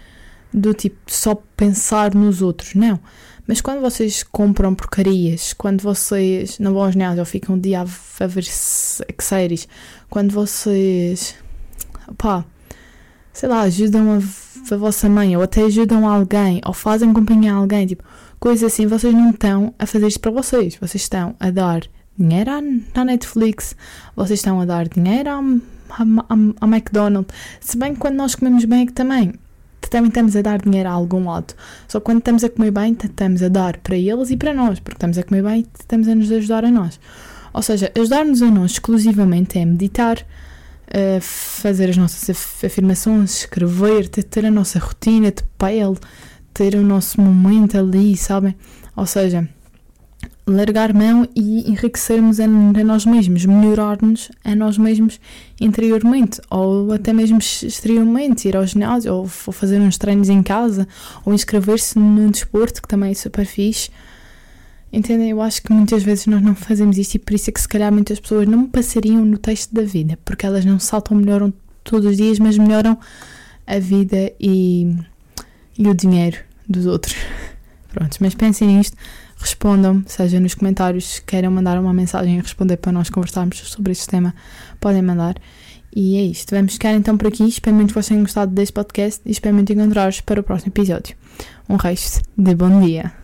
do 0.53 0.73
tipo 0.73 0.97
só 1.07 1.35
pensar 1.55 2.13
nos 2.13 2.41
outros, 2.41 2.73
não. 2.73 2.99
Mas 3.47 3.61
quando 3.61 3.79
vocês 3.79 4.23
compram 4.23 4.75
porcarias, 4.75 5.53
quando 5.53 5.81
vocês 5.81 6.59
não 6.59 6.73
vão 6.73 6.83
ao 6.83 6.91
ginásio 6.91 7.19
ou 7.19 7.25
ficam 7.25 7.55
um 7.55 7.59
dia 7.59 7.81
a 7.81 8.25
ver 8.27 8.43
séries, 8.43 9.67
quando 10.09 10.33
vocês, 10.33 11.35
pá, 12.17 12.43
sei 13.31 13.47
lá, 13.47 13.61
ajudam 13.61 14.15
a, 14.15 14.73
a 14.73 14.77
vossa 14.77 15.07
mãe 15.07 15.37
ou 15.37 15.43
até 15.43 15.63
ajudam 15.63 16.05
alguém 16.05 16.59
ou 16.65 16.73
fazem 16.73 17.13
companhia 17.13 17.53
a 17.53 17.57
alguém, 17.57 17.87
tipo, 17.87 18.03
coisas 18.37 18.73
assim, 18.73 18.85
vocês 18.85 19.13
não 19.13 19.29
estão 19.29 19.73
a 19.79 19.85
fazer 19.85 20.07
isto 20.07 20.19
para 20.19 20.31
vocês, 20.31 20.75
vocês 20.75 21.03
estão 21.03 21.33
a 21.39 21.49
dar 21.49 21.83
dinheiro 22.17 22.51
à, 22.51 22.57
à 22.99 23.05
Netflix, 23.05 23.77
vocês 24.13 24.39
estão 24.39 24.59
a 24.59 24.65
dar 24.65 24.89
dinheiro 24.89 25.29
à, 25.29 25.41
à 25.89 26.67
McDonald's, 26.67 27.35
se 27.59 27.77
bem 27.77 27.93
que 27.93 27.99
quando 27.99 28.15
nós 28.15 28.35
comemos 28.35 28.65
bem 28.65 28.83
é 28.83 28.85
que 28.85 28.93
também 28.93 29.33
também 29.89 30.09
estamos 30.09 30.35
a 30.35 30.41
dar 30.41 30.61
dinheiro 30.61 30.89
a 30.89 30.91
algum 30.91 31.29
lado. 31.29 31.53
Só 31.87 31.99
que 31.99 32.05
quando 32.05 32.19
estamos 32.19 32.43
a 32.43 32.49
comer 32.49 32.71
bem, 32.71 32.97
estamos 33.01 33.41
a 33.41 33.47
dar 33.47 33.77
para 33.77 33.95
eles 33.95 34.29
e 34.31 34.37
para 34.37 34.53
nós, 34.53 34.79
porque 34.79 34.97
estamos 34.97 35.17
a 35.17 35.23
comer 35.23 35.43
bem 35.43 35.61
e 35.61 35.67
estamos 35.79 36.07
a 36.07 36.15
nos 36.15 36.31
ajudar 36.31 36.65
a 36.65 36.71
nós. 36.71 36.99
Ou 37.53 37.61
seja, 37.61 37.91
ajudar-nos 37.97 38.41
a 38.41 38.51
nós 38.51 38.71
exclusivamente 38.71 39.57
é 39.57 39.65
meditar, 39.65 40.17
uh, 40.19 41.21
fazer 41.21 41.89
as 41.89 41.97
nossas 41.97 42.29
afirmações, 42.63 43.39
escrever, 43.39 44.09
ter, 44.09 44.23
ter 44.23 44.45
a 44.45 44.51
nossa 44.51 44.79
rotina 44.79 45.31
de 45.31 45.43
pele, 45.57 45.97
ter 46.53 46.75
o 46.75 46.83
nosso 46.83 47.21
momento 47.21 47.77
ali, 47.77 48.15
sabem? 48.17 48.55
Ou 48.95 49.05
seja, 49.05 49.47
largar 50.47 50.93
mão 50.93 51.27
e 51.35 51.69
enriquecermos 51.69 52.39
a, 52.39 52.45
a 52.45 52.83
nós 52.83 53.05
mesmos, 53.05 53.45
melhorar-nos 53.45 54.31
a 54.45 54.55
nós 54.55 54.77
mesmos 54.77 55.19
interiormente 55.59 56.41
ou 56.49 56.93
até 56.93 57.11
mesmo 57.11 57.37
exteriormente, 57.37 58.47
ir 58.47 58.55
ao 58.55 58.65
ginásio 58.65 59.13
ou, 59.13 59.27
fazer 59.27 59.79
uns 59.79 59.97
treinos 59.97 60.29
em 60.29 60.41
casa 60.41 60.87
ou 61.25 61.33
inscrever-se 61.33 61.99
num 61.99 62.31
desporto 62.31 62.81
que 62.81 62.87
também 62.87 63.11
é 63.11 63.13
super 63.13 63.45
fixe. 63.45 63.89
Entendem? 64.91 65.31
Eu 65.31 65.41
acho 65.41 65.61
que 65.61 65.73
muitas 65.73 66.01
vezes 66.01 66.27
nós 66.27 66.41
não 66.41 66.55
fazemos 66.55 66.97
isto 66.97 67.15
e 67.15 67.19
por 67.19 67.33
isso 67.33 67.49
é 67.49 67.53
que 67.53 67.59
se 67.59 67.67
calhar 67.67 67.91
muitas 67.91 68.17
pessoas 68.17 68.47
não 68.47 68.67
passariam 68.67 69.25
no 69.25 69.37
texto 69.37 69.73
da 69.73 69.83
vida, 69.83 70.17
porque 70.23 70.45
elas 70.45 70.63
não 70.63 70.79
saltam, 70.79 71.17
melhoram 71.17 71.53
todos 71.83 72.09
os 72.09 72.15
dias, 72.15 72.39
mas 72.39 72.57
melhoram 72.57 72.97
a 73.65 73.79
vida 73.79 74.31
e, 74.39 74.95
e 75.77 75.89
o 75.89 75.93
dinheiro 75.93 76.37
dos 76.67 76.85
outros. 76.85 77.15
Pronto, 77.91 78.15
mas 78.21 78.33
pensem 78.33 78.69
nisto 78.69 78.95
respondam, 79.37 80.03
seja 80.05 80.39
nos 80.39 80.55
comentários, 80.55 81.19
queiram 81.19 81.51
mandar 81.51 81.79
uma 81.79 81.93
mensagem 81.93 82.37
e 82.37 82.41
responder 82.41 82.77
para 82.77 82.91
nós 82.91 83.09
conversarmos 83.09 83.57
sobre 83.57 83.91
este 83.91 84.07
tema, 84.07 84.33
podem 84.79 85.01
mandar. 85.01 85.35
E 85.95 86.17
é 86.17 86.21
isto. 86.21 86.53
Vamos 86.53 86.73
ficar 86.73 86.93
então 86.93 87.17
por 87.17 87.27
aqui. 87.27 87.43
Espero 87.47 87.75
muito 87.75 87.89
que 87.89 87.93
vocês 87.95 88.07
tenham 88.07 88.23
gostado 88.23 88.51
deste 88.51 88.73
podcast 88.73 89.21
e 89.25 89.31
espero 89.31 89.55
muito 89.55 89.71
encontrar-vos 89.73 90.21
para 90.21 90.39
o 90.39 90.43
próximo 90.43 90.71
episódio. 90.71 91.15
Um 91.67 91.75
resto 91.75 92.21
de 92.37 92.53
bom 92.53 92.81
dia. 92.81 93.16